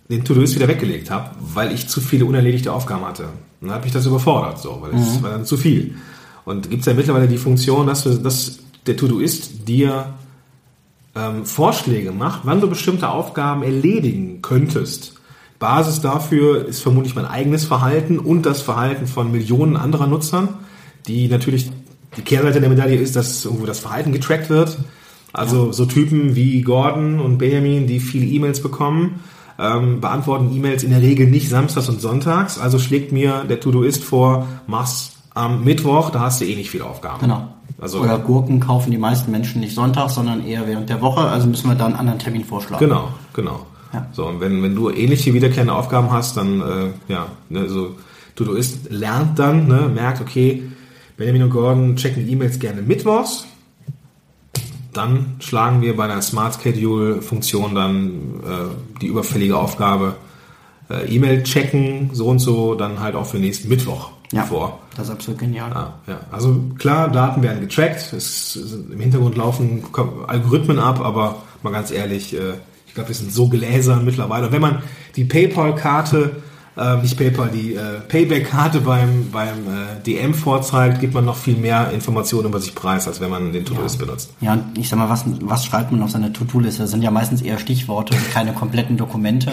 den 0.09 0.25
To-Do's 0.25 0.55
wieder 0.55 0.69
weggelegt 0.69 1.11
habe, 1.11 1.31
weil 1.41 1.73
ich 1.73 1.89
zu 1.89 2.01
viele 2.01 2.25
unerledigte 2.25 2.73
Aufgaben 2.73 3.05
hatte. 3.05 3.25
Und 3.61 3.69
dann 3.69 3.73
hat 3.73 3.85
mich 3.85 3.93
das 3.93 4.07
überfordert, 4.07 4.61
so, 4.61 4.79
weil 4.81 4.95
es 4.95 5.23
war 5.23 5.31
dann 5.31 5.45
zu 5.45 5.57
viel. 5.57 5.97
Und 6.45 6.71
gibt 6.71 6.81
es 6.81 6.87
ja 6.87 6.95
mittlerweile 6.95 7.27
die 7.27 7.39
Funktion, 7.39 7.89
dass, 7.89 8.05
dass 8.23 8.59
der 8.87 8.97
To-Do-Ist 8.97 9.67
dir 9.67 10.15
ähm, 11.17 11.45
Vorschläge 11.45 12.13
macht, 12.13 12.43
wann 12.45 12.61
du 12.61 12.69
bestimmte 12.69 13.09
Aufgaben 13.09 13.65
erledigen 13.65 14.43
könntest. 14.43 15.15
Basis 15.59 16.01
dafür 16.01 16.65
ist 16.65 16.81
vermutlich 16.81 17.17
mein 17.17 17.25
eigenes 17.25 17.65
Verhalten 17.65 18.21
und 18.21 18.47
das 18.47 18.63
Verhalten 18.63 19.09
von 19.09 19.33
Millionen 19.33 19.77
anderer 19.77 20.07
Nutzern, 20.07 20.51
die 21.07 21.29
natürlich 21.29 21.71
die 22.17 22.23
Kehrseite 22.23 22.61
der 22.61 22.69
Medaille 22.69 22.97
ist, 22.97 23.17
dass 23.17 23.45
irgendwo 23.45 23.67
das 23.67 23.81
Verhalten 23.81 24.13
getrackt 24.13 24.49
wird. 24.49 24.79
Also 25.33 25.73
so 25.73 25.85
Typen 25.85 26.35
wie 26.35 26.63
Gordon 26.63 27.21
und 27.21 27.39
Benjamin, 27.39 27.87
die 27.87 28.01
viele 28.01 28.27
E-Mails 28.27 28.63
bekommen, 28.63 29.21
ähm, 29.59 30.01
beantworten 30.01 30.55
E-Mails 30.55 30.83
in 30.83 30.91
der 30.91 31.03
Regel 31.03 31.27
nicht 31.27 31.49
samstags 31.51 31.89
und 31.89 32.01
sonntags. 32.01 32.59
Also 32.59 32.79
schlägt 32.79 33.13
mir 33.13 33.45
der 33.45 33.61
To-Do-Ist 33.61 34.03
vor, 34.03 34.47
mach's 34.67 35.13
am 35.35 35.65
Mittwoch, 35.65 36.11
da 36.11 36.21
hast 36.21 36.41
du 36.41 36.47
eh 36.47 36.57
nicht 36.57 36.71
viel 36.71 36.83
Aufgaben. 36.83 37.21
Genau. 37.21 37.49
Also 37.79 38.01
Oder 38.01 38.19
Gurken 38.19 38.61
kaufen 38.61 38.91
die 38.91 38.99
meisten 38.99 39.31
Menschen 39.31 39.61
nicht 39.61 39.75
sonntags, 39.75 40.15
sondern 40.15 40.47
eher 40.47 40.67
während 40.67 40.89
der 40.89 41.03
Woche. 41.03 41.21
Also 41.21 41.47
müssen 41.47 41.69
wir 41.69 41.75
da 41.75 41.85
einen 41.85 41.97
anderen 41.97 42.19
Termin 42.19 42.45
vorschlagen. 42.45 42.83
Genau, 42.83 43.11
genau. 43.35 43.67
Ja. 43.93 44.07
So, 44.13 44.27
und 44.27 44.41
wenn, 44.41 44.63
wenn 44.63 44.75
du 44.75 44.89
ähnliche 44.89 45.35
wiederkehrende 45.35 45.75
Aufgaben 45.75 46.11
hast, 46.11 46.39
dann, 46.39 46.61
äh, 46.61 47.13
ja, 47.13 47.27
ne, 47.51 47.69
so, 47.69 47.97
du, 48.35 48.45
du 48.45 48.53
ist, 48.53 48.91
lernt 48.91 49.39
dann, 49.39 49.69
ne, 49.69 49.91
merkt, 49.95 50.23
okay, 50.23 50.63
Benjamin 51.17 51.45
und 51.45 51.51
Gordon 51.51 51.97
checken 51.97 52.29
E-Mails 52.29 52.59
gerne 52.59 52.83
mittwochs. 52.83 53.47
Dann 54.93 55.37
schlagen 55.41 55.83
wir 55.83 55.97
bei 55.97 56.07
der 56.07 56.23
Smart 56.23 56.59
Schedule 56.63 57.21
Funktion 57.23 57.75
dann 57.75 58.11
äh, 58.45 59.01
die 59.01 59.07
überfällige 59.07 59.57
Aufgabe 59.57 60.17
äh, 60.91 61.15
E-Mail 61.15 61.43
checken, 61.43 62.11
so 62.13 62.29
und 62.29 62.39
so, 62.39 62.75
dann 62.75 63.01
halt 63.01 63.15
auch 63.15 63.27
für 63.27 63.39
nächsten 63.39 63.69
Mittwoch 63.69 64.11
Ja, 64.33 64.45
vor. 64.45 64.81
das 64.97 65.09
ist 65.09 65.13
absolut 65.13 65.41
genial. 65.41 65.71
Ja, 65.71 65.95
ja. 66.07 66.21
Also 66.31 66.63
klar, 66.79 67.11
Daten 67.11 67.43
werden 67.43 67.61
getrackt, 67.61 68.13
es, 68.13 68.57
im 68.57 69.01
Hintergrund 69.01 69.37
laufen 69.37 69.85
Algorithmen 70.27 70.79
ab, 70.79 71.01
aber 71.01 71.43
mal 71.63 71.73
ganz 71.73 71.91
ehrlich, 71.91 72.35
äh, 72.35 72.55
ich 72.87 72.95
glaube, 72.95 73.09
wir 73.11 73.17
sind 73.17 73.33
so 73.33 73.49
gläsern 73.49 74.05
mittlerweile. 74.05 74.47
Und 74.47 74.53
wenn 74.53 74.63
man 74.63 74.83
die 75.17 75.25
PayPal-Karte, 75.25 76.37
äh, 76.77 76.97
nicht 76.99 77.17
PayPal, 77.17 77.51
die 77.51 77.75
äh, 77.75 78.01
Payback-Karte 78.07 78.81
beim, 78.81 79.31
beim 79.31 79.67
äh, 79.67 80.03
DM 80.05 80.35
vorzeigt, 80.35 81.01
gibt 81.01 81.15
man 81.15 81.25
noch 81.25 81.37
viel 81.37 81.57
mehr 81.57 81.91
Informationen 81.91 82.49
über 82.49 82.61
sich 82.61 82.75
preis, 82.75 83.09
als 83.09 83.21
wenn 83.21 83.31
man 83.31 83.53
den 83.53 83.65
Tourist 83.65 83.99
benutzt. 83.99 84.33
Ja, 84.41 84.53
und 84.53 84.77
ich 84.77 84.89
sag 84.89 84.99
mal, 84.99 85.09
was, 85.09 85.25
was 85.41 85.65
schreibt 85.65 85.91
man 85.93 86.03
auf 86.03 86.11
seine 86.11 86.33
To-Do-Liste? 86.33 86.83
Das 86.83 86.91
sind 86.91 87.03
ja 87.03 87.11
meistens 87.11 87.43
eher 87.43 87.59
Stichworte 87.59 88.15
und 88.15 88.31
keine 88.31 88.53
kompletten 88.53 88.97
Dokumente. 88.97 89.53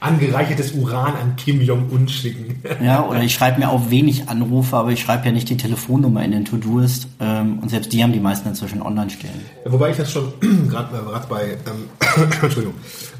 Angereichertes 0.00 0.72
Uran 0.72 1.14
an 1.14 1.36
Kim 1.36 1.60
Jong-un 1.60 2.08
schicken. 2.08 2.62
Ja, 2.80 3.04
oder 3.04 3.20
ich 3.22 3.34
schreibe 3.34 3.58
mir 3.58 3.68
auch 3.68 3.90
wenig 3.90 4.28
Anrufe, 4.28 4.76
aber 4.76 4.92
ich 4.92 5.00
schreibe 5.00 5.26
ja 5.26 5.32
nicht 5.32 5.48
die 5.48 5.56
Telefonnummer 5.56 6.24
in 6.24 6.30
den 6.30 6.44
To-Do-List. 6.44 7.08
Ähm, 7.18 7.58
und 7.58 7.68
selbst 7.68 7.92
die 7.92 8.02
haben 8.02 8.12
die 8.12 8.20
meisten 8.20 8.48
inzwischen 8.48 8.80
online 8.80 9.10
stehen. 9.10 9.32
Wobei 9.64 9.90
ich 9.90 9.96
das 9.96 10.12
schon 10.12 10.32
gerade 10.68 10.96
gerade 10.96 11.26
bei 11.28 11.56
ähm, 11.66 12.30
Entschuldigung 12.42 12.74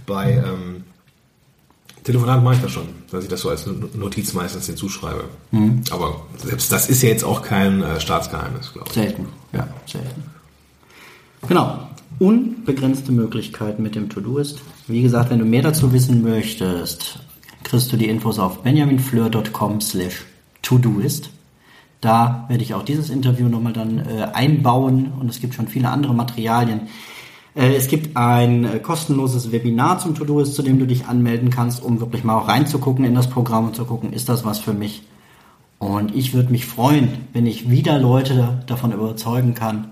bei 0.06 0.32
ähm, 0.32 0.84
Telefonaten 2.08 2.42
mache 2.42 2.54
ich 2.54 2.62
das 2.62 2.70
schon, 2.70 2.88
dass 3.10 3.24
ich 3.24 3.28
das 3.28 3.42
so 3.42 3.50
als 3.50 3.68
Notiz 3.94 4.32
meistens 4.32 4.66
hinzuschreibe. 4.66 5.24
Aber 5.90 6.22
selbst 6.38 6.72
das 6.72 6.88
ist 6.88 7.02
ja 7.02 7.10
jetzt 7.10 7.22
auch 7.22 7.42
kein 7.42 7.82
äh, 7.82 8.00
Staatsgeheimnis, 8.00 8.72
glaube 8.72 8.88
ich. 8.88 8.94
Selten. 8.94 9.26
Ja, 9.52 9.68
selten. 9.84 10.22
Genau. 11.46 11.86
Unbegrenzte 12.18 13.12
Möglichkeiten 13.12 13.82
mit 13.82 13.94
dem 13.94 14.08
To-Do-Ist. 14.08 14.58
Wie 14.86 15.02
gesagt, 15.02 15.28
wenn 15.28 15.38
du 15.38 15.44
mehr 15.44 15.60
dazu 15.60 15.92
wissen 15.92 16.22
möchtest, 16.22 17.18
kriegst 17.62 17.92
du 17.92 17.98
die 17.98 18.08
Infos 18.08 18.38
auf 18.38 18.62
benjaminfleur.com 18.62 19.82
slash 19.82 20.24
To-Doist. 20.62 21.28
Da 22.00 22.46
werde 22.48 22.62
ich 22.62 22.72
auch 22.72 22.84
dieses 22.84 23.10
Interview 23.10 23.48
nochmal 23.48 23.74
dann 23.74 23.98
äh, 23.98 24.28
einbauen 24.32 25.12
und 25.20 25.28
es 25.28 25.40
gibt 25.40 25.52
schon 25.52 25.68
viele 25.68 25.90
andere 25.90 26.14
Materialien. 26.14 26.88
Äh, 27.58 27.74
es 27.74 27.88
gibt 27.88 28.16
ein 28.16 28.64
äh, 28.64 28.78
kostenloses 28.78 29.50
Webinar 29.50 29.98
zum 29.98 30.14
To-Doist, 30.14 30.54
zu 30.54 30.62
dem 30.62 30.78
du 30.78 30.86
dich 30.86 31.06
anmelden 31.06 31.50
kannst, 31.50 31.82
um 31.82 31.98
wirklich 32.00 32.22
mal 32.22 32.36
auch 32.38 32.46
reinzugucken 32.48 33.04
in 33.04 33.14
das 33.16 33.28
Programm 33.28 33.66
und 33.66 33.74
zu 33.76 33.84
gucken, 33.84 34.12
ist 34.12 34.28
das 34.28 34.44
was 34.44 34.60
für 34.60 34.72
mich? 34.72 35.02
Und 35.80 36.14
ich 36.14 36.34
würde 36.34 36.50
mich 36.52 36.66
freuen, 36.66 37.08
wenn 37.32 37.46
ich 37.46 37.68
wieder 37.68 37.98
Leute 37.98 38.62
davon 38.66 38.92
überzeugen 38.92 39.54
kann, 39.54 39.90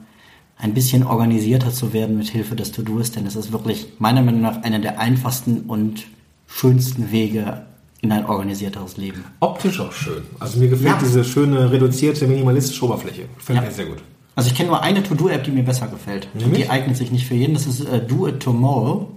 ein 0.58 0.74
bisschen 0.74 1.04
organisierter 1.04 1.70
zu 1.72 1.92
werden 1.92 2.16
mit 2.16 2.28
Hilfe 2.28 2.54
des 2.56 2.70
To-Doist, 2.72 3.16
denn 3.16 3.26
es 3.26 3.36
ist 3.36 3.52
wirklich 3.52 3.88
meiner 3.98 4.22
Meinung 4.22 4.40
nach 4.42 4.62
einer 4.62 4.78
der 4.78 5.00
einfachsten 5.00 5.62
und 5.66 6.06
schönsten 6.46 7.10
Wege 7.10 7.62
in 8.00 8.12
ein 8.12 8.26
organisierteres 8.26 8.96
Leben. 8.96 9.24
Optisch 9.40 9.80
auch 9.80 9.92
schön. 9.92 10.22
Also 10.38 10.58
mir 10.60 10.68
gefällt 10.68 10.94
Ja. 10.94 10.98
diese 11.02 11.24
schöne, 11.24 11.70
reduzierte, 11.72 12.26
minimalistische 12.28 12.84
Oberfläche. 12.84 13.22
Gefällt 13.36 13.58
Ja. 13.58 13.64
mir 13.64 13.70
sehr 13.72 13.86
gut. 13.86 13.98
Also 14.36 14.50
ich 14.50 14.54
kenne 14.54 14.68
nur 14.68 14.82
eine 14.82 15.02
To-Do-App, 15.02 15.44
die 15.44 15.50
mir 15.50 15.64
besser 15.64 15.88
gefällt. 15.88 16.28
Nämlich? 16.34 16.64
die 16.64 16.70
eignet 16.70 16.96
sich 16.96 17.10
nicht 17.10 17.26
für 17.26 17.34
jeden. 17.34 17.54
Das 17.54 17.66
ist 17.66 17.80
äh, 17.80 18.00
Do 18.06 18.28
It 18.28 18.40
Tomorrow. 18.40 19.08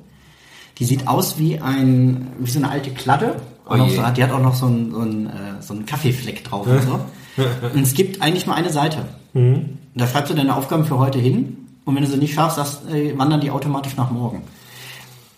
Die 0.80 0.86
sieht 0.86 1.08
aus 1.08 1.38
wie 1.38 1.60
ein 1.60 2.28
wie 2.40 2.50
so 2.50 2.60
eine 2.60 2.70
alte 2.70 2.92
Kladde. 2.92 3.36
Oh 3.70 3.76
so, 3.78 4.02
die 4.16 4.24
hat 4.24 4.32
auch 4.32 4.42
noch 4.42 4.56
so 4.56 4.66
einen, 4.66 4.92
so 4.92 5.02
einen, 5.02 5.28
äh, 5.28 5.62
so 5.62 5.74
einen 5.74 5.86
Kaffeefleck 5.86 6.44
drauf 6.46 6.66
und 6.66 6.82
so. 6.82 7.00
Und 7.74 7.84
es 7.84 7.94
gibt 7.94 8.22
eigentlich 8.22 8.46
nur 8.48 8.56
eine 8.56 8.70
Seite. 8.70 9.06
Mhm. 9.34 9.78
Da 9.94 10.08
schreibst 10.08 10.32
du 10.32 10.36
deine 10.36 10.56
Aufgaben 10.56 10.86
für 10.86 10.98
heute 10.98 11.20
hin. 11.20 11.58
Und 11.86 11.96
wenn 11.96 12.04
du 12.04 12.10
sie 12.10 12.18
nicht 12.18 12.34
schaffst, 12.34 12.58
sagst, 12.58 12.90
äh, 12.90 13.18
wandern 13.18 13.42
die 13.42 13.52
automatisch 13.52 13.96
nach 13.96 14.12
morgen. 14.12 14.42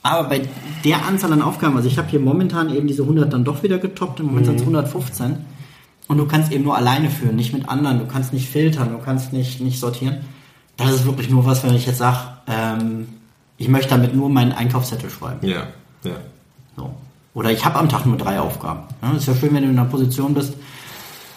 Aber 0.04 0.30
bei 0.30 0.41
der 0.84 1.06
Anzahl 1.06 1.32
an 1.34 1.41
Aufgaben, 1.41 1.76
also 1.76 1.88
ich 1.88 1.98
habe 1.98 2.10
hier 2.10 2.20
momentan 2.20 2.74
eben 2.74 2.88
diese 2.88 3.04
100 3.04 3.32
dann 3.32 3.44
doch 3.44 3.62
wieder 3.62 3.78
getoppt, 3.78 4.20
im 4.20 4.28
Moment 4.28 4.48
sind 4.48 4.56
es 4.56 4.62
115. 4.62 5.38
Und 6.08 6.18
du 6.18 6.26
kannst 6.26 6.52
eben 6.52 6.64
nur 6.64 6.76
alleine 6.76 7.10
führen, 7.10 7.36
nicht 7.36 7.54
mit 7.54 7.70
anderen. 7.70 8.00
Du 8.00 8.06
kannst 8.06 8.34
nicht 8.34 8.50
filtern, 8.50 8.92
du 8.92 8.98
kannst 8.98 9.34
nicht, 9.34 9.62
nicht 9.62 9.80
sortieren. 9.80 10.18
Das 10.78 10.92
ist 10.92 11.06
wirklich 11.06 11.30
nur 11.30 11.46
was, 11.46 11.64
wenn 11.64 11.74
ich 11.74 11.86
jetzt 11.86 12.00
sage, 12.00 12.18
ähm, 12.48 13.08
ich 13.58 13.68
möchte 13.68 13.90
damit 13.90 14.16
nur 14.16 14.30
meinen 14.30 14.52
Einkaufszettel 14.52 15.10
schreiben. 15.10 15.48
Ja, 15.48 15.68
ja. 16.04 16.18
So. 16.76 16.94
Oder 17.34 17.52
ich 17.52 17.64
habe 17.64 17.80
am 17.80 17.88
Tag 17.88 18.06
nur 18.06 18.18
drei 18.18 18.40
Aufgaben. 18.40 18.82
Ja, 19.02 19.12
ist 19.12 19.28
ja 19.28 19.36
schön, 19.36 19.54
wenn 19.54 19.64
du 19.64 19.70
in 19.70 19.78
einer 19.78 19.88
Position 19.88 20.34
bist, 20.34 20.56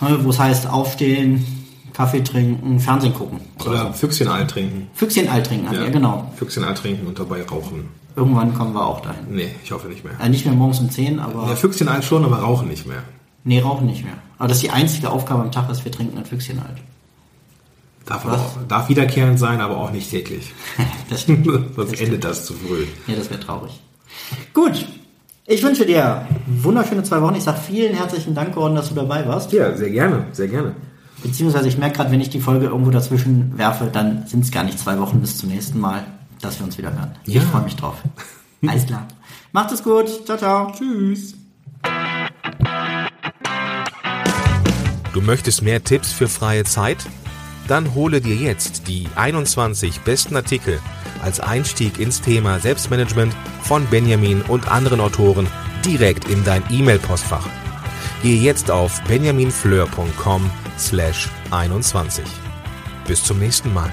ne, 0.00 0.18
wo 0.22 0.30
es 0.30 0.38
heißt, 0.38 0.68
aufstehen, 0.68 1.44
Kaffee 1.92 2.22
trinken, 2.22 2.80
Fernsehen 2.80 3.14
gucken. 3.14 3.40
Oder 3.64 3.92
Füchschenei 3.92 4.44
trinken. 4.44 4.88
Füchschen 4.94 5.28
alt 5.28 5.46
trinken, 5.46 5.72
ja. 5.72 5.84
ja 5.84 5.90
genau. 5.90 6.32
Füchschenei 6.34 6.72
trinken 6.72 7.06
und 7.06 7.18
dabei 7.18 7.42
rauchen. 7.42 7.88
Irgendwann 8.16 8.54
kommen 8.54 8.74
wir 8.74 8.84
auch 8.84 9.00
dahin. 9.00 9.26
Nee, 9.30 9.50
ich 9.62 9.70
hoffe 9.72 9.88
nicht 9.88 10.04
mehr. 10.04 10.14
Äh, 10.20 10.28
nicht 10.28 10.44
mehr 10.44 10.54
morgens 10.54 10.80
um 10.80 10.90
10, 10.90 11.20
aber. 11.20 11.48
Ja, 11.48 11.56
Füchschenei 11.56 12.02
schon, 12.02 12.24
aber 12.24 12.38
rauchen 12.38 12.68
nicht 12.68 12.86
mehr. 12.86 13.02
Nee, 13.44 13.60
rauchen 13.60 13.86
nicht 13.86 14.04
mehr. 14.04 14.14
Aber 14.38 14.48
das 14.48 14.58
ist 14.58 14.62
die 14.64 14.70
einzige 14.70 15.10
Aufgabe 15.10 15.42
am 15.42 15.52
Tag, 15.52 15.68
dass 15.68 15.84
wir 15.84 15.92
trinken 15.92 16.18
ein 16.18 16.24
Füchschen 16.24 16.58
alt. 16.58 16.78
Darf, 18.06 18.26
auch, 18.26 18.56
darf 18.68 18.88
wiederkehrend 18.88 19.38
sein, 19.38 19.60
aber 19.60 19.78
auch 19.78 19.90
nicht 19.90 20.10
täglich. 20.10 20.52
Das. 21.10 21.26
Sonst 21.26 22.00
endet 22.00 22.24
das 22.24 22.46
zu 22.46 22.54
früh. 22.54 22.86
Ja, 23.06 23.14
das 23.14 23.28
wäre 23.30 23.40
traurig. 23.40 23.78
Gut. 24.54 24.86
Ich 25.46 25.62
wünsche 25.62 25.84
dir 25.84 26.26
wunderschöne 26.46 27.02
zwei 27.02 27.20
Wochen. 27.20 27.34
Ich 27.34 27.44
sage 27.44 27.58
vielen 27.58 27.94
herzlichen 27.94 28.34
Dank, 28.34 28.54
Gordon, 28.54 28.76
dass 28.76 28.88
du 28.88 28.94
dabei 28.94 29.28
warst. 29.28 29.52
Ja, 29.52 29.76
sehr 29.76 29.90
gerne, 29.90 30.24
sehr 30.32 30.48
gerne. 30.48 30.74
Beziehungsweise 31.22 31.68
ich 31.68 31.76
merke 31.76 31.96
gerade, 31.96 32.10
wenn 32.10 32.20
ich 32.22 32.30
die 32.30 32.40
Folge 32.40 32.66
irgendwo 32.66 32.90
dazwischen 32.90 33.56
werfe, 33.58 33.90
dann 33.92 34.26
sind 34.26 34.44
es 34.44 34.50
gar 34.50 34.64
nicht 34.64 34.78
zwei 34.78 34.98
Wochen 34.98 35.20
bis 35.20 35.36
zum 35.36 35.50
nächsten 35.50 35.78
Mal, 35.78 36.04
dass 36.40 36.58
wir 36.58 36.64
uns 36.64 36.78
wieder 36.78 36.92
hören. 36.94 37.12
Ja. 37.26 37.42
Ich 37.42 37.46
freue 37.46 37.62
mich 37.62 37.76
drauf. 37.76 37.96
Alles 38.66 38.86
klar. 38.86 39.06
Macht 39.52 39.72
es 39.72 39.82
gut. 39.82 40.24
Ciao, 40.24 40.38
ciao. 40.38 40.72
Tschüss. 40.72 41.34
Du 45.14 45.20
möchtest 45.20 45.62
mehr 45.62 45.82
Tipps 45.82 46.10
für 46.10 46.26
freie 46.28 46.64
Zeit? 46.64 46.98
Dann 47.68 47.94
hole 47.94 48.20
dir 48.20 48.34
jetzt 48.34 48.88
die 48.88 49.06
21 49.14 50.00
besten 50.00 50.34
Artikel 50.34 50.80
als 51.22 51.38
Einstieg 51.38 52.00
ins 52.00 52.20
Thema 52.20 52.58
Selbstmanagement 52.58 53.32
von 53.62 53.86
Benjamin 53.86 54.42
und 54.42 54.68
anderen 54.68 55.00
Autoren 55.00 55.46
direkt 55.84 56.28
in 56.28 56.44
dein 56.44 56.64
E-Mail-Postfach. 56.68 57.46
Gehe 58.22 58.40
jetzt 58.40 58.72
auf 58.72 59.00
benjaminfleur.com 59.02 60.50
slash 60.78 61.30
21. 61.52 62.24
Bis 63.06 63.22
zum 63.22 63.38
nächsten 63.38 63.72
Mal. 63.72 63.92